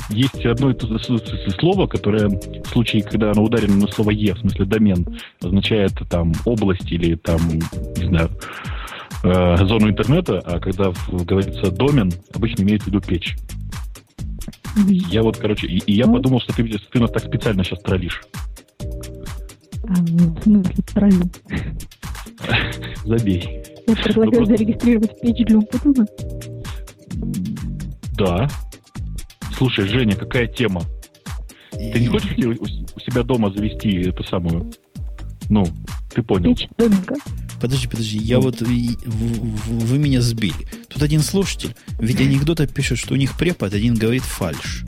Есть 0.10 0.46
одно 0.46 0.74
слово, 1.60 1.88
которое 1.88 2.28
в 2.28 2.68
случае, 2.68 3.04
когда 3.04 3.32
оно 3.32 3.44
ударено 3.44 3.76
на 3.76 3.88
слово 3.88 4.12
«е», 4.12 4.34
в 4.34 4.40
смысле 4.40 4.66
домен, 4.66 5.06
означает 5.42 5.94
там 6.10 6.34
область 6.46 6.92
или 6.92 7.16
там, 7.16 7.40
не 7.98 8.06
знаю, 8.06 8.30
э, 9.24 9.58
зону 9.66 9.90
интернета, 9.90 10.40
а 10.46 10.60
когда 10.60 10.92
говорится 11.12 11.72
домен, 11.72 12.12
обычно 12.34 12.64
имеет 12.64 12.84
в 12.84 12.88
виду 12.88 13.02
печь. 13.02 13.36
Я 14.88 15.24
вот, 15.24 15.38
короче, 15.38 15.68
и, 15.68 15.78
и 15.80 15.94
я 15.94 16.08
ну? 16.08 16.14
подумал, 16.14 16.40
что 16.42 16.54
ты, 16.54 16.64
ты 16.64 17.00
нас 17.00 17.12
так 17.12 17.24
специально 17.24 17.64
сейчас 17.64 17.80
троллишь. 17.82 18.22
А, 19.84 19.94
ну, 20.10 20.34
в 20.34 20.44
смысле 20.44 20.84
троллю? 20.94 21.30
Забей. 23.06 23.64
Я 23.88 23.96
предлагаю 23.96 24.26
ну, 24.26 24.32
просто... 24.32 24.58
зарегистрировать 24.58 25.22
печь 25.22 25.46
для 25.46 25.58
Умпутуна. 25.58 26.06
Да. 28.18 28.48
Слушай, 29.58 29.88
Женя, 29.88 30.16
какая 30.16 30.48
тема? 30.48 30.82
Ты 31.72 32.00
не 32.00 32.08
хочешь 32.08 32.36
у 32.38 33.00
себя 33.00 33.24
дома 33.24 33.52
завести 33.52 34.02
эту 34.02 34.24
самую? 34.24 34.72
Ну, 35.50 35.66
ты 36.10 36.24
понял. 36.24 36.58
Подожди, 37.62 37.88
подожди, 37.88 38.18
я 38.18 38.40
вот 38.40 38.62
вы 38.62 39.98
меня 39.98 40.22
сбили. 40.22 40.68
Тут 40.88 41.04
один 41.04 41.22
слушатель 41.22 41.76
в 41.88 42.04
виде 42.04 42.24
анекдота 42.24 42.68
пишет, 42.68 42.98
что 42.98 43.14
у 43.14 43.18
них 43.18 43.38
препод 43.38 43.74
один 43.74 43.96
говорит 43.96 44.24
фальш 44.24 44.86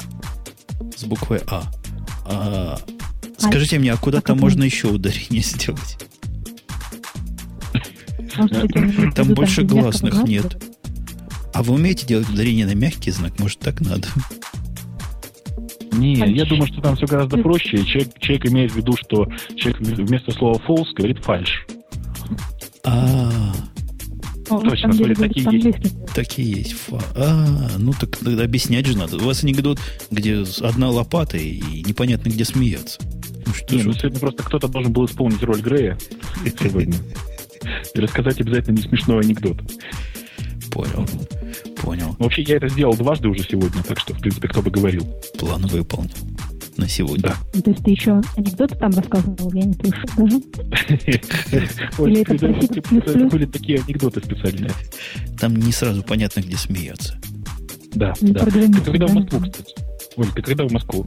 с 0.95 1.03
буквой 1.03 1.41
А. 1.47 1.63
а 2.25 2.79
скажите 3.37 3.79
мне, 3.79 3.91
а 3.91 3.97
куда 3.97 4.21
там 4.21 4.39
можно 4.39 4.63
еще 4.63 4.87
ударение 4.87 5.41
сделать? 5.43 5.97
Там 9.15 9.33
больше 9.33 9.63
гласных 9.63 10.23
нет. 10.23 10.61
А 11.53 11.63
вы 11.63 11.73
умеете 11.73 12.05
делать 12.07 12.29
ударение 12.29 12.65
на 12.65 12.73
мягкий 12.73 13.11
знак? 13.11 13.37
Может, 13.39 13.59
так 13.59 13.81
надо? 13.81 14.07
Не, 16.01 16.15
я 16.33 16.45
думаю, 16.45 16.67
что 16.67 16.81
там 16.81 16.95
все 16.95 17.05
гораздо 17.05 17.37
проще. 17.37 17.83
Человек, 17.85 18.17
человек 18.19 18.45
имеет 18.47 18.71
в 18.71 18.75
виду, 18.75 18.93
что 18.97 19.27
человек 19.55 19.79
вместо 19.79 20.31
слова 20.31 20.59
false 20.67 20.93
говорит 20.95 21.23
фальш. 21.23 21.65
А, 22.83 23.53
на 24.49 24.59
Точно, 24.61 25.15
такие 25.15 25.45
по-английски. 25.45 25.91
Такие 26.13 26.51
есть. 26.51 26.73
Фа. 26.73 26.99
А, 27.15 27.77
ну 27.77 27.93
так 27.93 28.17
тогда 28.17 28.43
объяснять 28.43 28.87
же 28.87 28.97
надо. 28.97 29.17
У 29.17 29.19
вас 29.21 29.43
анекдот, 29.43 29.79
где 30.09 30.43
одна 30.61 30.89
лопата 30.89 31.37
и 31.37 31.83
непонятно 31.83 32.29
где 32.29 32.45
смеяться. 32.45 32.99
Ну 33.45 33.53
что 33.53 33.75
Не, 33.75 33.83
ну 33.83 33.93
сегодня 33.93 34.19
просто 34.19 34.43
кто-то 34.43 34.67
должен 34.67 34.91
был 34.91 35.05
исполнить 35.05 35.43
роль 35.43 35.61
Грея 35.61 35.97
сегодня. 36.59 36.97
И 37.93 37.99
рассказать 37.99 38.41
обязательно 38.41 38.77
не 38.77 38.81
смешной 38.81 39.21
анекдот. 39.21 39.57
Понял. 40.71 41.07
Понял. 41.81 42.15
Вообще, 42.19 42.43
я 42.43 42.57
это 42.57 42.67
сделал 42.69 42.93
дважды 42.93 43.27
уже 43.27 43.43
сегодня, 43.43 43.81
так 43.83 43.99
что, 43.99 44.13
в 44.13 44.19
принципе, 44.19 44.47
кто 44.47 44.61
бы 44.61 44.69
говорил. 44.69 45.05
План 45.39 45.65
выполнил. 45.67 46.11
На 46.77 46.87
сегодня. 46.87 47.33
Да. 47.53 47.61
То 47.61 47.71
есть 47.71 47.83
ты 47.83 47.91
еще 47.91 48.21
анекдоты 48.37 48.75
там 48.75 48.91
рассказывал, 48.91 49.51
я 49.53 49.65
не 49.65 49.73
слышал 49.73 50.09
даже. 50.15 50.37
Или 51.99 53.29
были 53.29 53.45
такие 53.45 53.79
анекдоты 53.85 54.21
специальные. 54.21 54.71
Там 55.39 55.55
не 55.55 55.71
сразу 55.71 56.01
понятно, 56.01 56.39
где 56.39 56.55
смеяться. 56.55 57.19
Да, 57.93 58.13
да. 58.21 58.45
Ты 58.45 58.81
когда 58.81 59.07
в? 59.07 59.13
Москву, 59.13 59.39
кстати? 59.41 59.75
Оль, 60.15 60.27
ты 60.33 60.41
когда 60.41 60.65
в 60.65 60.71
Москву? 60.71 61.05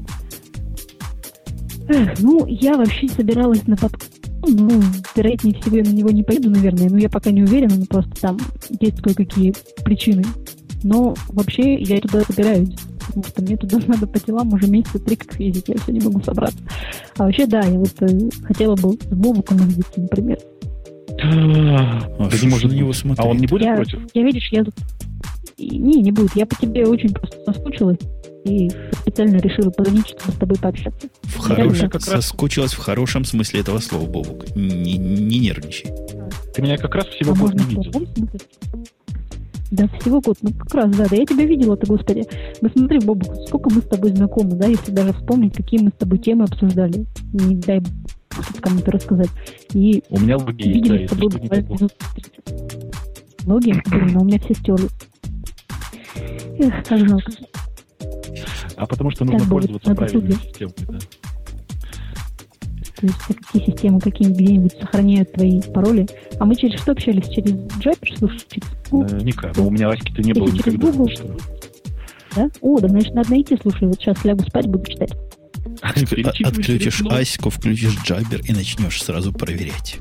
Эх, 1.88 2.18
ну, 2.20 2.46
я 2.46 2.76
вообще 2.76 3.08
собиралась 3.08 3.66
на 3.66 3.76
подкаст. 3.76 4.12
Ну, 4.46 4.82
вероятнее 5.16 5.58
всего, 5.60 5.78
я 5.78 5.84
на 5.84 5.92
него 5.92 6.10
не 6.10 6.22
поеду, 6.22 6.50
наверное. 6.50 6.90
Но 6.90 6.98
я 6.98 7.08
пока 7.08 7.30
не 7.30 7.42
уверена, 7.42 7.76
но 7.76 7.86
просто 7.86 8.10
там 8.20 8.38
есть 8.80 9.00
кое-какие 9.00 9.54
причины. 9.82 10.24
Но 10.84 11.14
вообще 11.28 11.74
я 11.76 11.98
туда 11.98 12.20
собираюсь. 12.22 12.70
Потому 13.06 13.24
что 13.24 13.42
мне 13.42 13.56
туда 13.56 13.78
надо 13.86 14.06
по 14.06 14.20
делам 14.20 14.52
уже 14.52 14.68
месяца 14.68 14.98
три 15.00 15.16
как 15.16 15.40
ездить, 15.40 15.64
я 15.68 15.76
все 15.78 15.92
не 15.92 16.00
могу 16.00 16.22
собраться. 16.22 16.58
А 17.16 17.24
вообще, 17.24 17.46
да, 17.46 17.60
я 17.62 17.78
вот 17.78 17.90
э, 18.00 18.28
хотела 18.44 18.76
бы 18.76 18.92
с 18.92 19.06
Бобуком 19.06 19.60
увидеться, 19.60 20.00
например. 20.00 20.38
А 21.22 22.28
Да 22.28 22.38
не 22.40 22.48
может 22.48 22.70
на 22.70 22.76
него 22.76 22.92
смотреть? 22.92 23.26
А 23.26 23.28
он 23.28 23.38
не 23.38 23.46
будет 23.46 23.62
я, 23.62 23.76
против? 23.76 24.00
я, 24.12 24.22
видишь, 24.22 24.48
я 24.52 24.64
тут... 24.64 24.74
Не, 25.58 26.02
не 26.02 26.12
будет. 26.12 26.34
Я 26.34 26.46
по 26.46 26.56
тебе 26.56 26.86
очень 26.86 27.10
просто 27.10 27.38
соскучилась. 27.46 27.98
И 28.44 28.70
специально 29.00 29.38
решила 29.38 29.70
позвонить, 29.70 30.08
чтобы 30.08 30.32
с 30.32 30.38
тобой 30.38 30.58
пообщаться. 30.58 31.08
В 31.22 31.48
Я 31.48 31.54
хорошем, 31.56 31.88
как 31.88 32.06
раз- 32.06 32.26
соскучилась 32.26 32.74
в 32.74 32.78
хорошем 32.78 33.24
смысле 33.24 33.60
этого 33.60 33.78
слова, 33.78 34.04
Бобук. 34.06 34.54
Не, 34.54 34.98
не 34.98 35.38
нервничай. 35.38 35.90
Ты 36.54 36.60
меня 36.60 36.76
как 36.76 36.94
раз 36.94 37.06
всего 37.06 37.32
а 37.32 37.36
год 37.36 37.54
можно 37.54 37.68
не 37.70 37.76
видел. 37.76 38.06
Да, 39.74 39.88
всего 39.98 40.20
год. 40.20 40.38
Ну, 40.42 40.50
как 40.52 40.72
раз, 40.74 40.90
да. 40.96 41.06
Да 41.08 41.16
я 41.16 41.26
тебя 41.26 41.44
видела-то, 41.44 41.86
господи. 41.86 42.24
Ну, 42.60 42.68
смотри, 42.74 43.00
Бобук, 43.00 43.34
сколько 43.48 43.70
мы 43.74 43.80
с 43.80 43.84
тобой 43.84 44.10
знакомы, 44.10 44.52
да, 44.52 44.66
если 44.68 44.92
даже 44.92 45.12
вспомнить, 45.12 45.56
какие 45.56 45.80
мы 45.80 45.90
с 45.90 45.94
тобой 45.94 46.18
темы 46.18 46.44
обсуждали. 46.44 47.06
Не 47.32 47.56
дай 47.56 47.82
кому-то 48.60 48.92
рассказать. 48.92 49.30
И 49.72 50.02
У 50.10 50.20
меня 50.20 50.36
логи 50.36 50.68
есть, 50.68 50.88
да, 50.88 50.94
если 50.94 51.06
тобой 51.14 51.30
что, 51.30 51.38
не 51.40 51.44
буквально 51.44 51.48
дай 51.48 51.62
бог. 51.62 51.80
минут 51.80 51.92
30. 52.14 53.46
Логи, 53.46 53.82
блин, 53.90 54.10
но 54.12 54.20
у 54.20 54.24
меня 54.24 54.38
все 54.38 54.54
стерли. 54.54 54.88
Эх, 56.58 56.86
как 56.86 57.08
жалко. 57.08 57.32
А 58.76 58.86
потому 58.86 59.10
что 59.10 59.24
нужно 59.24 59.40
Так 59.40 59.48
пользоваться 59.48 59.94
правильной 59.94 60.32
системой, 60.32 60.74
да. 60.88 60.98
То 63.04 63.08
есть 63.08 63.20
а 63.28 63.34
какие 63.34 63.66
системы 63.66 64.00
какие-нибудь 64.00 64.40
где-нибудь 64.40 64.72
сохраняют 64.80 65.32
твои 65.32 65.60
пароли. 65.60 66.06
А 66.38 66.44
мы 66.46 66.56
через 66.56 66.80
что 66.80 66.92
общались? 66.92 67.28
Через 67.28 67.52
Jabber, 67.52 68.16
слушай, 68.16 68.40
через 68.48 68.68
ну, 68.90 69.04
Э, 69.04 69.18
Никак. 69.22 69.58
У 69.58 69.70
меня 69.70 69.90
Аськи-то 69.90 70.22
не 70.22 70.32
было 70.32 70.46
Если 70.46 70.58
через 70.58 70.72
никогда. 70.74 70.92
Google. 70.92 71.08
Что? 71.10 71.36
да? 72.36 72.50
О, 72.62 72.80
да, 72.80 72.88
значит, 72.88 73.14
надо 73.14 73.30
найти, 73.30 73.58
слушай, 73.60 73.86
вот 73.88 74.00
сейчас 74.00 74.24
лягу 74.24 74.42
спать, 74.44 74.66
буду 74.66 74.90
читать. 74.90 75.12
Перечитываешь 76.10 76.40
Отключишь. 76.42 77.02
Аську, 77.10 77.50
включишь 77.50 77.98
Джабер 78.04 78.40
и 78.44 78.52
начнешь 78.52 79.02
сразу 79.02 79.32
проверять. 79.32 79.98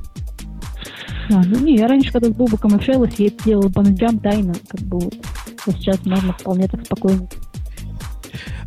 А, 1.30 1.42
ну 1.44 1.58
не, 1.58 1.76
я 1.76 1.86
раньше, 1.86 2.10
когда 2.10 2.28
с 2.28 2.32
Бобуком 2.32 2.74
общалась, 2.74 3.14
я 3.18 3.26
это 3.26 3.44
делала 3.44 3.68
по 3.68 3.82
ночам 3.82 4.18
тайно, 4.18 4.54
как 4.68 4.80
бы 4.80 4.98
вот. 4.98 5.14
А 5.66 5.72
сейчас 5.72 6.04
можно 6.06 6.32
вполне 6.32 6.68
так 6.68 6.84
спокойно. 6.84 7.28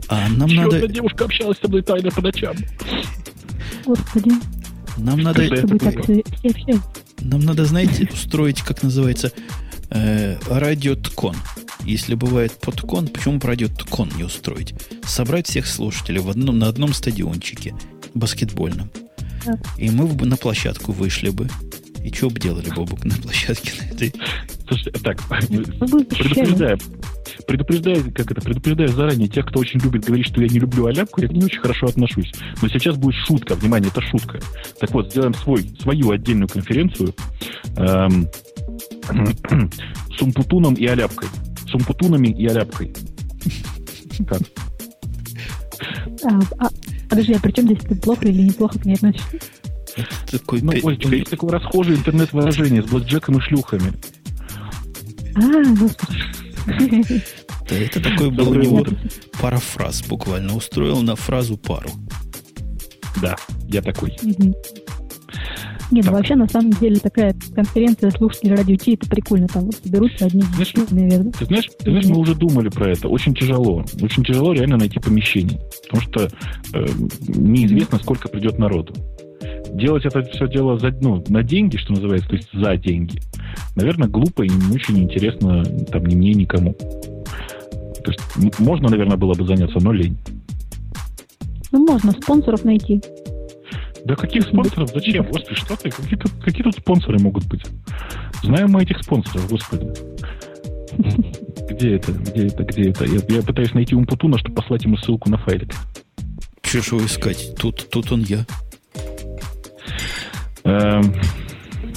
А 0.10 0.28
нам 0.30 0.48
Еще 0.48 0.62
надо, 0.62 0.88
девушка 0.88 1.26
общалась 1.26 1.58
со 1.60 1.68
мной 1.68 1.82
тайно 1.82 2.10
по 2.12 2.22
ночам. 2.22 2.56
Господи, 3.88 4.32
нам 4.98 5.22
надо, 5.22 5.46
чтобы 5.46 5.80
так 5.80 6.04
все, 6.04 6.24
все 6.44 6.82
нам 7.22 7.42
надо, 7.42 7.66
знаете, 7.66 8.08
устроить, 8.12 8.62
как 8.62 8.84
называется, 8.84 9.32
э, 9.90 10.38
радиоткон. 10.50 11.36
Если 11.84 12.16
бывает 12.16 12.54
подкон, 12.60 13.08
почему 13.08 13.38
бы 13.38 13.48
радиоткон 13.48 14.12
не 14.16 14.24
устроить? 14.24 14.74
Собрать 15.04 15.48
всех 15.48 15.68
слушателей 15.68 16.20
в 16.20 16.30
одном, 16.30 16.60
на 16.60 16.68
одном 16.68 16.94
стадиончике 16.94 17.76
баскетбольном. 18.14 18.90
Да. 19.46 19.58
И 19.78 19.90
мы 19.90 20.08
бы 20.08 20.26
на 20.26 20.38
площадку 20.38 20.92
вышли 20.92 21.30
бы. 21.30 21.50
И 22.04 22.14
что 22.14 22.30
бы 22.30 22.40
делали, 22.40 22.70
Бобук, 22.76 23.04
на 23.04 23.16
площадке 23.16 23.72
на 23.82 23.94
этой? 23.94 24.14
Слушай, 24.68 24.92
так, 25.04 25.22
защищали. 25.42 26.08
предупреждаю, 26.10 26.80
предупреждаю, 27.48 28.14
как 28.14 28.32
это, 28.32 28.42
предупреждаю 28.42 28.90
заранее 28.90 29.28
тех, 29.28 29.46
кто 29.46 29.60
очень 29.60 29.80
любит 29.80 30.06
говорить, 30.06 30.28
что 30.28 30.42
я 30.42 30.48
не 30.48 30.60
люблю 30.60 30.86
аляпку, 30.86 31.22
я 31.22 31.28
к 31.28 31.32
ней 31.32 31.44
очень 31.44 31.60
хорошо 31.60 31.88
отношусь. 31.88 32.32
Но 32.62 32.68
сейчас 32.70 32.98
будет 32.98 33.16
шутка, 33.16 33.56
внимание, 33.56 33.90
это 33.90 34.02
шутка. 34.02 34.40
Так 34.80 34.92
вот, 34.92 35.12
сделаем 35.12 35.34
свой, 35.34 35.70
свою 35.80 36.12
отдельную 36.12 36.48
конференцию 36.48 37.14
эм, 37.78 38.28
с 40.18 40.22
умпутуном 40.22 40.76
и 40.76 40.86
аляпкой. 40.86 41.30
С 41.68 41.74
умпутунами 41.74 42.28
и 42.28 42.46
аляпкой. 42.48 42.94
Как? 44.28 44.42
А, 46.24 46.40
а, 46.60 46.70
подожди, 47.10 47.34
а 47.34 47.40
при 47.40 47.52
чем 47.52 47.66
здесь 47.66 47.80
ты 47.80 47.96
плохо 47.96 48.28
или 48.28 48.42
неплохо 48.44 48.80
к 48.80 48.86
ней 48.86 48.96
относишься? 48.96 49.40
Это 49.98 50.40
такой 50.40 50.62
Ну, 50.62 50.72
Олечка, 50.72 51.16
есть 51.16 51.30
такое 51.30 51.52
расхожее 51.52 51.98
интернет-выражение 51.98 52.84
с 52.84 52.86
блэкджеком 52.86 53.38
и 53.38 53.42
шлюхами. 53.42 53.94
А, 55.36 55.64
господи. 55.76 57.24
Да, 57.70 57.76
это 57.76 58.02
такой 58.02 58.32
был 58.32 58.50
у 58.52 58.56
него 58.56 58.86
парафраз 59.42 60.02
буквально. 60.04 60.56
Устроил 60.56 61.02
на 61.02 61.16
фразу 61.16 61.58
пару. 61.58 61.90
Да, 63.22 63.36
я 63.68 63.82
такой. 63.82 64.16
Мгм. 64.22 64.54
Не, 65.90 66.02
ну 66.02 66.08
Так. 66.08 66.14
вообще, 66.16 66.36
на 66.36 66.48
самом 66.48 66.72
деле, 66.72 66.98
такая 66.98 67.34
конференция 67.56 68.12
слушателей 68.12 68.56
радио 68.56 68.76
Ти, 68.76 68.96
это 68.96 69.10
прикольно. 69.10 69.48
Там 69.48 69.66
вот 69.66 69.76
соберутся 69.76 70.26
одни 70.26 70.42
Знаешь, 70.42 70.74
наверное. 70.92 71.32
Ты 71.32 71.46
знаешь, 71.46 71.70
ты 71.80 71.92
знаешь, 71.92 72.06
мы 72.06 72.18
уже 72.18 72.36
думали 72.36 72.70
про 72.70 72.92
это. 72.92 73.08
Очень 73.08 73.34
тяжело. 73.34 73.86
Очень 74.02 74.24
тяжело 74.24 74.54
реально 74.54 74.78
найти 74.78 75.00
помещение. 75.00 75.60
Потому 75.90 76.02
что 76.02 76.30
э, 76.74 76.86
неизвестно, 77.28 78.00
сколько 78.00 78.28
придет 78.28 78.60
народу. 78.60 78.94
Делать 79.78 80.06
это 80.06 80.24
все 80.24 80.48
дело 80.48 80.80
за, 80.80 80.90
ну, 81.02 81.24
на 81.28 81.44
деньги, 81.44 81.78
что 81.78 81.94
называется, 81.94 82.28
то 82.30 82.36
есть 82.36 82.50
за 82.52 82.78
деньги, 82.78 83.20
наверное, 83.76 84.08
глупо 84.08 84.42
и 84.42 84.50
не 84.50 84.76
очень 84.76 84.98
интересно 84.98 85.64
там 85.64 86.04
ни 86.06 86.16
мне, 86.16 86.34
никому. 86.34 86.74
То 86.74 88.12
есть 88.12 88.60
можно, 88.60 88.90
наверное, 88.90 89.18
было 89.18 89.36
бы 89.36 89.46
заняться, 89.46 89.78
но 89.80 89.92
лень. 89.92 90.18
Ну, 91.72 91.86
можно 91.86 92.12
спонсоров 92.12 92.64
найти. 92.66 93.00
Да 94.04 94.16
каких 94.16 94.44
спонсоров? 94.44 94.90
Зачем? 94.94 95.26
Господи, 95.26 95.56
что 95.56 95.76
ты? 95.76 95.92
Какие 95.92 96.18
тут, 96.18 96.32
какие 96.44 96.64
тут 96.64 96.76
спонсоры 96.76 97.20
могут 97.20 97.46
быть? 97.46 97.64
Знаем 98.42 98.72
мы 98.72 98.82
этих 98.82 99.04
спонсоров, 99.04 99.48
господи. 99.48 99.92
Где 101.70 101.98
это? 101.98 102.14
Где 102.14 102.48
это? 102.48 102.64
Где 102.64 102.90
это? 102.90 103.06
Я, 103.06 103.20
я 103.28 103.42
пытаюсь 103.44 103.74
найти 103.74 103.94
Умпутуна, 103.94 104.40
чтобы 104.40 104.56
послать 104.56 104.86
ему 104.86 104.98
ссылку 104.98 105.30
на 105.30 105.38
файлик. 105.38 105.72
Че 106.64 106.82
ж 106.82 106.88
его 106.88 107.06
искать? 107.06 107.54
Тут, 107.60 107.90
тут 107.92 108.12
он 108.12 108.22
я. 108.22 108.46
Эм, 110.68 111.14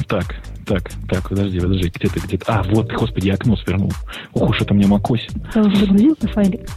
так, 0.07 0.37
так, 0.65 0.83
так, 1.09 1.29
подожди, 1.29 1.59
подожди, 1.59 1.89
где 1.95 2.09
ты, 2.09 2.21
где 2.21 2.39
ты? 2.39 2.45
А, 2.47 2.63
вот, 2.63 2.93
господи, 2.93 3.27
я 3.27 3.35
окно 3.35 3.57
свернул. 3.57 3.93
Ох 4.33 4.51
уж 4.51 4.61
это 4.61 4.75
мне 4.75 4.87
макосит. 4.87 5.33
Я 5.55 5.63
уже 5.63 5.77
загрузился 5.77 6.29
файлик. 6.29 6.69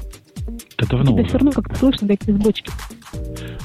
Да 0.77 0.87
давно 0.87 1.05
Тебя 1.11 1.13
уже. 1.21 1.25
все 1.29 1.37
равно 1.37 1.51
как-то 1.51 1.75
слышно, 1.75 2.07
как 2.07 2.27
из 2.27 2.35
бочки. 2.35 2.71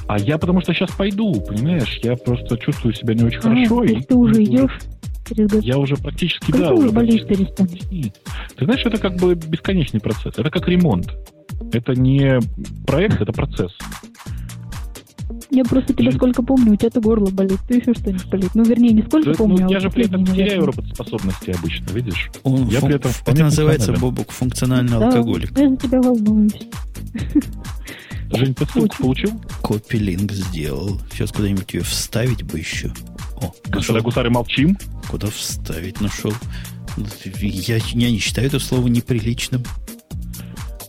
А 0.07 0.19
я 0.19 0.37
потому 0.37 0.61
что 0.61 0.73
сейчас 0.73 0.91
пойду, 0.91 1.33
понимаешь? 1.41 1.99
Я 2.03 2.15
просто 2.15 2.57
чувствую 2.57 2.93
себя 2.93 3.15
не 3.15 3.23
очень 3.23 3.39
А, 3.39 3.41
хорошо. 3.41 3.77
то 3.77 3.83
и 3.83 4.01
ты 4.01 4.15
уже 4.15 4.43
идешь 4.43 4.79
через. 5.27 5.63
Я 5.63 5.77
уже 5.79 5.95
практически, 5.97 6.51
Когда 6.51 6.67
да, 6.67 6.73
уже 6.75 6.83
уже 6.85 6.93
болеешь 6.93 7.25
перестанешь? 7.25 8.13
Ты 8.55 8.65
знаешь, 8.65 8.85
это 8.85 8.97
как 8.99 9.15
бы 9.15 9.33
бесконечный 9.35 9.99
процесс. 9.99 10.33
Это 10.37 10.49
как 10.51 10.67
ремонт. 10.67 11.11
Это 11.73 11.93
не 11.93 12.39
проект, 12.85 13.19
это 13.21 13.33
процесс. 13.33 13.71
Я 15.51 15.63
просто 15.63 15.93
тебя 15.93 16.11
сколько 16.11 16.43
помню, 16.43 16.73
у 16.73 16.75
тебя-то 16.75 17.01
горло 17.01 17.31
болит, 17.31 17.59
ты 17.67 17.75
еще 17.77 17.93
что-нибудь 17.93 18.25
болит. 18.27 18.51
Ну, 18.53 18.63
вернее, 18.63 18.93
не 18.93 19.01
сколько 19.01 19.31
Да, 19.31 19.37
помню, 19.37 19.63
ну, 19.63 19.69
а 19.69 19.71
я 19.71 19.79
же 19.79 19.89
при 19.89 20.05
этом 20.05 20.25
теряю 20.25 20.61
наверное. 20.61 20.65
работоспособности 20.67 21.51
обычно, 21.51 21.89
видишь? 21.91 22.29
Я 22.43 22.81
при 22.81 22.95
этом 22.95 23.11
это 23.25 23.43
называется. 23.43 23.93
Бобук, 23.93 24.31
функциональный 24.31 24.99
Да, 24.99 25.07
алкоголик. 25.07 25.57
я 25.57 25.69
за 25.69 25.77
тебя 25.77 26.01
волнуюсь. 26.01 26.53
Жень, 28.31 28.53
ты 28.53 28.65
ссылку 28.67 28.95
получил? 28.99 29.31
Копи-линк 29.63 30.31
сделал. 30.31 31.01
Сейчас 31.11 31.31
куда-нибудь 31.31 31.73
ее 31.73 31.81
вставить 31.81 32.43
бы 32.43 32.59
еще. 32.59 32.93
О, 33.37 33.51
нашел. 33.69 33.71
Господа 33.71 34.01
гусары, 34.01 34.29
молчим. 34.29 34.77
Куда 35.09 35.27
вставить 35.27 35.99
нашел? 35.99 36.31
Я, 37.41 37.77
я 37.77 38.11
не 38.11 38.19
считаю 38.19 38.47
это 38.47 38.59
слово 38.59 38.87
неприличным. 38.87 39.63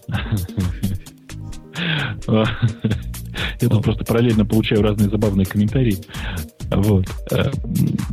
Я 3.61 3.69
тут 3.69 3.83
просто 3.83 4.05
параллельно 4.05 4.45
получаю 4.45 4.83
разные 4.83 5.11
забавные 5.11 5.47
комментарии. 5.47 5.99
Вот. 6.71 7.07
Э, 7.31 7.51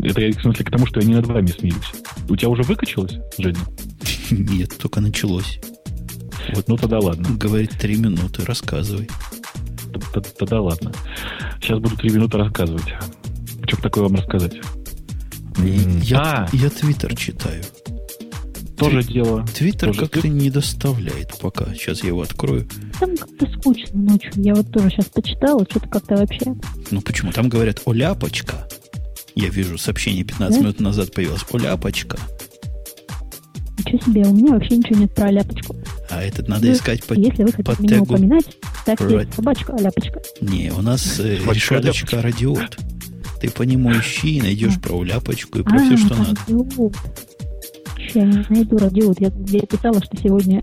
Это 0.03 0.21
я, 0.21 0.31
в 0.31 0.41
смысле, 0.41 0.65
к 0.65 0.71
тому, 0.71 0.85
что 0.87 0.99
я 0.99 1.07
не 1.07 1.13
над 1.15 1.27
вами 1.27 1.47
смеюсь. 1.47 1.91
У 2.29 2.35
тебя 2.35 2.49
уже 2.49 2.63
выкачалось, 2.63 3.17
Женя? 3.37 3.59
Нет, 4.31 4.77
только 4.77 4.99
началось. 5.01 5.59
Вот, 6.53 6.67
ну 6.67 6.77
тогда 6.77 6.99
ладно. 6.99 7.27
Говорит, 7.37 7.71
три 7.77 7.97
минуты, 7.97 8.43
рассказывай. 8.45 9.07
Тогда 10.39 10.61
ладно. 10.61 10.91
Сейчас 11.61 11.79
буду 11.79 11.95
три 11.97 12.09
минуты 12.09 12.37
рассказывать. 12.37 12.93
Что 13.67 13.81
такое 13.81 14.03
вам 14.03 14.15
рассказать? 14.15 14.55
Я, 16.03 16.19
А, 16.19 16.47
я 16.53 16.69
твиттер 16.69 17.15
читаю. 17.15 17.63
Тоже 18.77 19.03
дело. 19.03 19.45
Твиттер 19.55 19.89
Тоже 19.89 19.99
как-то 20.01 20.21
ты- 20.21 20.29
не 20.29 20.49
доставляет 20.49 21.37
пока. 21.39 21.65
Сейчас 21.73 22.01
я 22.03 22.09
его 22.09 22.21
открою. 22.21 22.67
Там 22.99 23.15
как-то 23.17 23.47
скучно 23.59 23.99
ночью. 23.99 24.31
Я 24.35 24.55
вот 24.55 24.71
тоже 24.71 24.89
сейчас 24.89 25.05
почитала, 25.05 25.65
что-то 25.69 25.89
как-то 25.89 26.15
вообще. 26.17 26.53
Ну 26.91 27.01
почему? 27.01 27.31
Там 27.31 27.49
говорят 27.49 27.81
«О, 27.85 27.93
ляпочка». 27.93 28.67
Я 29.35 29.49
вижу 29.49 29.77
сообщение 29.77 30.23
15 30.23 30.57
Да? 30.57 30.63
минут 30.63 30.79
назад 30.79 31.11
появилось 31.13 31.45
«О, 31.51 31.57
ляпочка». 31.57 32.17
Ничего 33.79 33.99
себе, 33.99 34.21
у 34.25 34.33
меня 34.33 34.53
вообще 34.53 34.77
ничего 34.77 34.99
нет 34.99 35.13
про 35.15 35.31
ляпочку. 35.31 35.75
А 36.09 36.21
этот 36.23 36.47
надо 36.47 36.65
Ну, 36.67 36.73
искать 36.73 37.03
по... 37.03 37.13
Если 37.13 37.43
вы 37.43 37.51
хотите 37.51 37.63
по 37.75 37.81
меня 37.81 37.95
тегу. 37.99 38.13
упоминать, 38.15 38.45
ставьте 38.81 39.03
Right. 39.05 39.35
собачка, 39.35 39.73
а 39.77 39.81
ляпочка. 39.81 40.21
Не, 40.41 40.71
у 40.71 40.81
нас 40.81 41.19
э, 41.19 41.37
решеточка 41.37 42.21
радиот. 42.21 42.77
Ты 43.39 43.49
по 43.51 43.61
нему 43.63 43.91
ищи 43.91 44.37
и 44.37 44.41
найдешь 44.41 44.79
про 44.81 45.03
ляпочку 45.03 45.59
и 45.59 45.63
про 45.63 45.77
все, 45.79 45.95
что 45.97 46.15
а, 46.15 46.17
надо. 46.17 46.41
Я 48.15 48.25
найду 48.49 48.77
радиот. 48.77 49.19
Я, 49.19 49.31
я 49.47 49.61
писала, 49.61 50.01
что 50.03 50.17
сегодня 50.17 50.61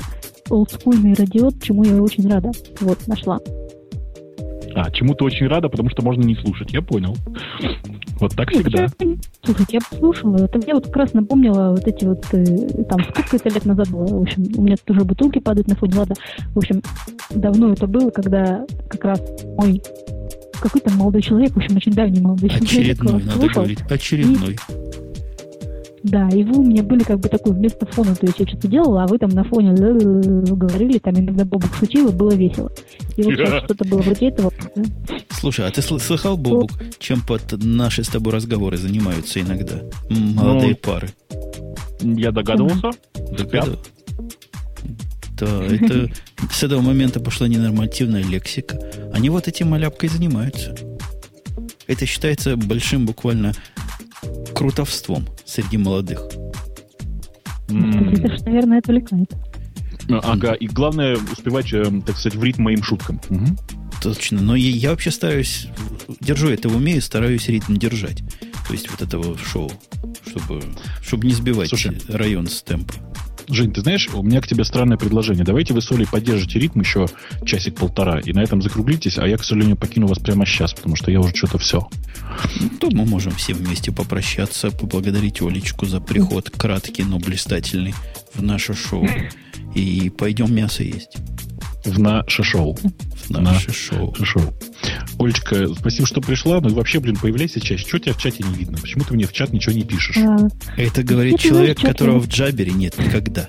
олдскульный 0.50 1.14
радиот, 1.14 1.62
чему 1.62 1.84
я 1.84 2.00
очень 2.02 2.28
рада. 2.30 2.50
Вот, 2.80 3.06
нашла. 3.06 3.38
А, 4.76 4.90
чему 4.90 5.14
ты 5.14 5.24
очень 5.24 5.46
рада, 5.46 5.68
потому 5.68 5.88
что 5.88 6.02
можно 6.04 6.22
не 6.22 6.34
слушать. 6.34 6.72
Я 6.72 6.82
понял. 6.82 7.14
Вот 8.20 8.34
так 8.34 8.50
всегда. 8.50 8.82
я- 8.82 8.88
Слушайте, 9.44 9.74
я 9.74 9.80
послушала. 9.88 10.36
Это 10.44 10.58
мне 10.58 10.74
вот 10.74 10.86
как 10.86 10.96
раз 10.96 11.12
напомнила 11.12 11.70
вот 11.70 11.86
эти 11.86 12.04
вот, 12.04 12.24
э, 12.32 12.44
там, 12.84 12.98
сколько 13.04 13.36
это 13.36 13.48
лет 13.50 13.64
назад 13.64 13.88
было. 13.90 14.06
В 14.06 14.22
общем, 14.22 14.44
у 14.56 14.62
меня 14.62 14.76
тут 14.76 14.96
уже 14.96 15.04
бутылки 15.04 15.38
падают 15.38 15.68
на 15.68 15.76
фоне, 15.76 15.98
ладно. 15.98 16.14
В 16.54 16.58
общем, 16.58 16.82
давно 17.30 17.72
это 17.72 17.86
было, 17.86 18.10
когда 18.10 18.64
как 18.88 19.04
раз 19.04 19.22
мой 19.56 19.80
какой-то 20.60 20.90
молодой 20.94 21.22
человек, 21.22 21.52
в 21.52 21.56
общем, 21.58 21.76
очень 21.76 21.92
давний 21.92 22.20
молодой 22.20 22.48
человек. 22.48 22.68
Очередной, 22.70 23.12
надо 23.22 23.30
слушал. 23.32 23.54
говорить. 23.62 23.82
Очередной. 23.90 24.56
Да, 26.04 26.28
и 26.28 26.44
вы 26.44 26.58
у 26.58 26.62
меня 26.62 26.82
были 26.82 27.02
как 27.02 27.18
бы 27.18 27.30
такой 27.30 27.54
вместо 27.54 27.86
фона, 27.86 28.14
то 28.14 28.26
есть 28.26 28.38
я 28.38 28.46
что-то 28.46 28.68
делала, 28.68 29.04
а 29.04 29.06
вы 29.06 29.16
там 29.18 29.30
на 29.30 29.42
фоне 29.42 29.72
говорили, 29.72 30.98
там 30.98 31.14
иногда 31.14 31.46
Бобок 31.46 31.74
шутил, 31.74 32.10
и 32.10 32.12
было 32.12 32.34
весело. 32.34 32.70
И 33.16 33.22
вот 33.22 33.32
сейчас 33.32 33.64
что-то 33.64 33.88
было 33.88 34.02
вроде 34.02 34.28
этого. 34.28 34.52
Слушай, 35.30 35.66
а 35.66 35.70
ты 35.70 35.80
сл- 35.80 35.98
слыхал, 35.98 36.36
Бобук, 36.36 36.72
чем 36.98 37.22
под 37.22 37.54
наши 37.64 38.04
с 38.04 38.08
тобой 38.08 38.34
разговоры 38.34 38.76
занимаются 38.76 39.40
иногда? 39.40 39.80
Молодые 40.10 40.72
Ну, 40.72 40.76
пары. 40.76 41.08
Я 42.02 42.32
догадывался. 42.32 42.90
Догадываюсь. 43.14 43.78
Да, 45.40 45.64
это 45.64 46.10
с 46.50 46.62
этого 46.62 46.82
момента 46.82 47.18
пошла 47.18 47.48
ненормативная 47.48 48.22
лексика. 48.22 48.78
Они 49.14 49.30
вот 49.30 49.48
этим 49.48 49.70
маляпкой 49.70 50.10
занимаются. 50.10 50.74
Это 51.86 52.04
считается 52.04 52.56
большим 52.58 53.06
буквально 53.06 53.52
крутовством 54.54 55.26
среди 55.44 55.76
молодых. 55.78 56.22
Это 57.68 58.36
ж, 58.36 58.40
наверное, 58.42 58.78
отвлекает. 58.78 59.32
Ага, 60.08 60.52
и 60.52 60.66
главное 60.66 61.16
успевать, 61.16 61.72
э, 61.72 61.84
так 62.06 62.16
сказать, 62.16 62.36
в 62.36 62.44
ритм 62.44 62.62
моим 62.64 62.82
шуткам. 62.82 63.20
Точно. 64.02 64.40
Но 64.40 64.54
я, 64.54 64.68
я 64.68 64.90
вообще 64.90 65.10
стараюсь, 65.10 65.68
держу 66.20 66.48
это 66.48 66.68
в 66.68 66.76
уме 66.76 66.96
и 66.96 67.00
стараюсь 67.00 67.48
ритм 67.48 67.74
держать. 67.74 68.22
То 68.66 68.72
есть 68.72 68.90
вот 68.90 69.00
этого 69.00 69.38
шоу, 69.38 69.72
чтобы, 70.26 70.62
чтобы 71.02 71.26
не 71.26 71.32
сбивать 71.32 71.70
Слушай. 71.70 72.00
район 72.08 72.46
с 72.46 72.62
темпа. 72.62 72.94
Жень, 73.48 73.72
ты 73.72 73.82
знаешь, 73.82 74.08
у 74.12 74.22
меня 74.22 74.40
к 74.40 74.46
тебе 74.46 74.64
странное 74.64 74.96
предложение. 74.96 75.44
Давайте 75.44 75.74
вы 75.74 75.82
с 75.82 75.90
Олей 75.90 76.06
поддержите 76.06 76.58
ритм 76.58 76.80
еще 76.80 77.06
часик-полтора, 77.44 78.20
и 78.20 78.32
на 78.32 78.42
этом 78.42 78.62
закруглитесь, 78.62 79.18
а 79.18 79.26
я, 79.26 79.36
к 79.36 79.44
сожалению, 79.44 79.76
покину 79.76 80.06
вас 80.06 80.18
прямо 80.18 80.46
сейчас, 80.46 80.72
потому 80.72 80.96
что 80.96 81.10
я 81.10 81.20
уже 81.20 81.34
что-то 81.34 81.58
все. 81.58 81.88
То 82.80 82.90
мы 82.90 83.04
можем 83.04 83.32
все 83.32 83.52
вместе 83.52 83.92
попрощаться, 83.92 84.70
поблагодарить 84.70 85.42
Олечку 85.42 85.86
за 85.86 86.00
приход 86.00 86.50
краткий, 86.50 87.04
но 87.04 87.18
блистательный 87.18 87.94
в 88.34 88.42
наше 88.42 88.74
шоу. 88.74 89.06
И 89.74 90.10
пойдем 90.10 90.54
мясо 90.54 90.82
есть 90.82 91.18
В 91.84 91.98
наше 91.98 92.42
шоу. 92.42 92.76
в 93.28 93.30
наше 93.30 93.72
шоу. 93.72 94.14
Шоу. 94.22 94.54
Олечка, 95.18 95.68
спасибо, 95.74 96.06
что 96.06 96.20
пришла. 96.20 96.60
Ну 96.60 96.70
и 96.70 96.72
вообще, 96.72 97.00
блин, 97.00 97.16
появляйся 97.16 97.60
чаще. 97.60 97.86
Что 97.86 97.98
тебя 97.98 98.12
в 98.14 98.18
чате 98.18 98.42
не 98.42 98.54
видно? 98.54 98.78
Почему 98.78 99.04
ты 99.04 99.14
мне 99.14 99.26
в 99.26 99.32
чат 99.32 99.52
ничего 99.52 99.74
не 99.74 99.82
пишешь? 99.84 100.16
А, 100.18 100.48
Это 100.76 101.02
говорит 101.02 101.38
человек, 101.38 101.78
знаешь, 101.78 101.94
которого 101.96 102.20
в 102.20 102.28
Джабере 102.28 102.72
нет 102.72 102.98
никогда. 102.98 103.46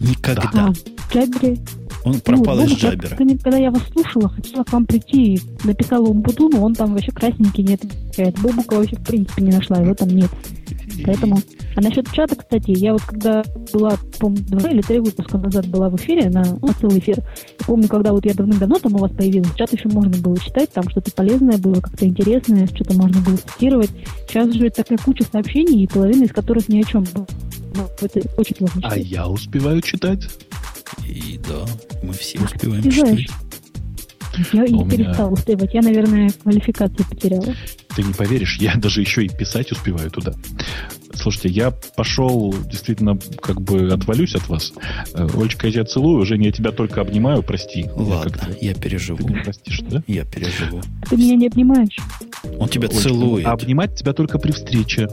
Никогда. 0.00 0.50
а, 0.54 0.72
в 0.72 1.12
Джабере. 1.14 1.58
Он 2.04 2.20
пропал 2.20 2.56
ну, 2.56 2.64
из 2.66 2.72
Джабера. 2.72 3.08
как-то 3.08 3.24
не- 3.24 3.36
Когда 3.36 3.58
я 3.58 3.70
вас 3.70 3.82
слушала, 3.92 4.28
хотела 4.28 4.62
к 4.62 4.72
вам 4.72 4.86
прийти, 4.86 5.34
и 5.34 5.40
написала 5.64 6.06
Умпутуну, 6.06 6.62
он 6.62 6.74
там 6.74 6.92
вообще 6.94 7.10
красненький 7.10 7.64
не 7.64 7.74
отвечает. 7.74 8.38
Бобука 8.40 8.74
вообще 8.74 8.96
в 8.96 9.04
принципе 9.04 9.42
не 9.42 9.50
нашла, 9.50 9.78
его 9.78 9.94
там 9.94 10.08
нет. 10.08 10.30
Поэтому... 11.04 11.38
А 11.76 11.80
насчет 11.80 12.10
чата, 12.12 12.36
кстати, 12.36 12.70
я 12.70 12.92
вот 12.92 13.02
когда 13.02 13.44
была, 13.72 13.96
помню, 14.18 14.40
два 14.46 14.70
или 14.70 14.80
три 14.80 14.98
выпуска 14.98 15.36
назад 15.38 15.66
была 15.68 15.90
в 15.90 15.96
эфире, 15.96 16.30
на, 16.30 16.42
на 16.42 16.72
целый 16.80 16.98
эфир, 17.00 17.18
я 17.18 17.66
помню, 17.66 17.86
когда 17.88 18.12
вот 18.12 18.24
я 18.24 18.32
давным-давно 18.34 18.78
там 18.78 18.94
у 18.94 18.98
вас 18.98 19.10
появилась, 19.12 19.54
чат 19.56 19.72
еще 19.72 19.88
можно 19.88 20.16
было 20.22 20.38
читать, 20.38 20.70
там 20.72 20.88
что-то 20.88 21.10
полезное 21.12 21.58
было, 21.58 21.80
как-то 21.80 22.06
интересное, 22.06 22.66
что-то 22.66 22.94
можно 22.94 23.20
было 23.20 23.36
цитировать. 23.36 23.90
Сейчас 24.28 24.52
же 24.54 24.70
такая 24.70 24.98
куча 24.98 25.24
сообщений, 25.30 25.82
и 25.84 25.86
половина 25.86 26.24
из 26.24 26.32
которых 26.32 26.68
ни 26.68 26.80
о 26.80 26.84
чем. 26.84 27.04
Ну, 27.14 27.26
это 28.00 28.20
очень 28.38 28.56
сложно 28.56 28.80
А 28.84 28.90
читать. 28.92 29.06
я 29.06 29.28
успеваю 29.28 29.82
читать. 29.82 30.22
И 31.06 31.38
да, 31.48 31.64
мы 32.02 32.12
все 32.14 32.38
успеваем 32.40 32.86
Успеваешь. 32.86 33.20
читать. 33.26 33.36
Я 34.52 34.64
и 34.64 34.72
у 34.72 34.84
меня- 34.84 34.90
перестала 35.04 35.30
успевать. 35.30 35.74
Я, 35.74 35.82
наверное, 35.82 36.30
квалификацию 36.42 37.06
потеряла. 37.08 37.54
Ты 37.96 38.02
не 38.02 38.12
поверишь, 38.12 38.58
я 38.60 38.74
даже 38.76 39.00
еще 39.00 39.24
и 39.24 39.28
писать 39.28 39.72
успеваю 39.72 40.10
туда. 40.10 40.34
Слушайте, 41.14 41.48
я 41.48 41.70
пошел, 41.70 42.54
действительно, 42.70 43.18
как 43.40 43.62
бы 43.62 43.90
отвалюсь 43.90 44.34
от 44.34 44.46
вас. 44.48 44.74
Э, 45.14 45.26
Олечка, 45.34 45.66
я 45.66 45.72
тебя 45.72 45.84
целую. 45.86 46.26
Женя, 46.26 46.46
я 46.46 46.52
тебя 46.52 46.72
только 46.72 47.00
обнимаю, 47.00 47.42
прости. 47.42 47.80
Я 47.86 47.92
Ладно, 47.94 48.54
я 48.60 48.74
Ты 48.74 48.80
переживу. 48.82 49.26
меня 49.26 49.42
простишь, 49.42 49.80
да? 49.80 50.02
Я 50.06 50.26
переживу. 50.26 50.82
Ты 51.08 51.16
меня 51.16 51.36
не 51.36 51.46
обнимаешь. 51.46 51.96
Он 52.58 52.68
тебя 52.68 52.88
Олечка, 52.88 53.08
целует. 53.08 53.46
А 53.46 53.52
обнимать 53.52 53.96
тебя 53.98 54.12
только 54.12 54.38
при 54.38 54.52
встрече. 54.52 55.08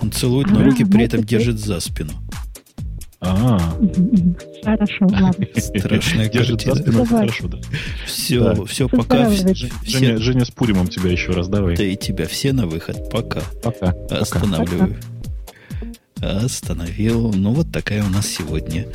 Он 0.00 0.10
целует, 0.10 0.48
но 0.50 0.60
А, 0.60 0.64
руки 0.64 0.84
при 0.86 1.04
этом 1.04 1.20
это- 1.20 1.28
держит 1.28 1.58
за 1.60 1.80
спину. 1.80 2.12
А. 3.26 3.58
Хорошо, 4.64 5.06
ладно. 5.06 5.46
Страшная 5.56 6.28
картина. 6.28 7.06
хорошо, 7.06 7.48
да. 7.48 7.58
Все, 8.06 8.40
Да. 8.54 8.64
все, 8.66 8.88
пока. 8.88 9.30
Женя, 9.30 10.18
Женя, 10.18 10.44
с 10.44 10.50
Пуримом 10.50 10.88
тебя 10.88 11.10
еще 11.10 11.32
раз 11.32 11.48
давай. 11.48 11.76
да 11.76 11.84
и 11.84 11.96
тебя 11.96 12.26
все 12.26 12.52
на 12.52 12.66
выход. 12.66 13.10
Пока. 13.10 13.40
Пока. 13.62 13.92
Пока. 13.92 14.18
Останавливаю. 14.18 14.96
Остановил. 16.20 17.32
Ну, 17.34 17.52
вот 17.52 17.70
такая 17.72 18.02
у 18.04 18.08
нас 18.08 18.26
сегодня 18.26 18.86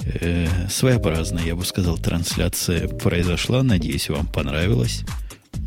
э, 0.00 0.46
своеобразная, 0.68 1.44
я 1.44 1.56
бы 1.56 1.64
сказал, 1.64 1.96
трансляция 1.98 2.88
произошла. 2.88 3.62
Надеюсь, 3.62 4.08
вам 4.08 4.26
понравилось. 4.26 5.02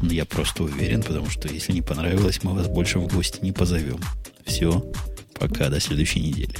Ну, 0.01 0.11
Я 0.11 0.25
просто 0.25 0.63
уверен, 0.63 1.01
потому 1.01 1.29
что 1.29 1.47
если 1.47 1.71
не 1.73 1.81
понравилось, 1.81 2.43
мы 2.43 2.53
вас 2.53 2.67
больше 2.67 2.99
в 2.99 3.07
гости 3.07 3.39
не 3.41 3.51
позовем. 3.51 3.99
Все. 4.45 4.83
Пока. 5.39 5.69
До 5.69 5.79
следующей 5.79 6.19
недели. 6.19 6.53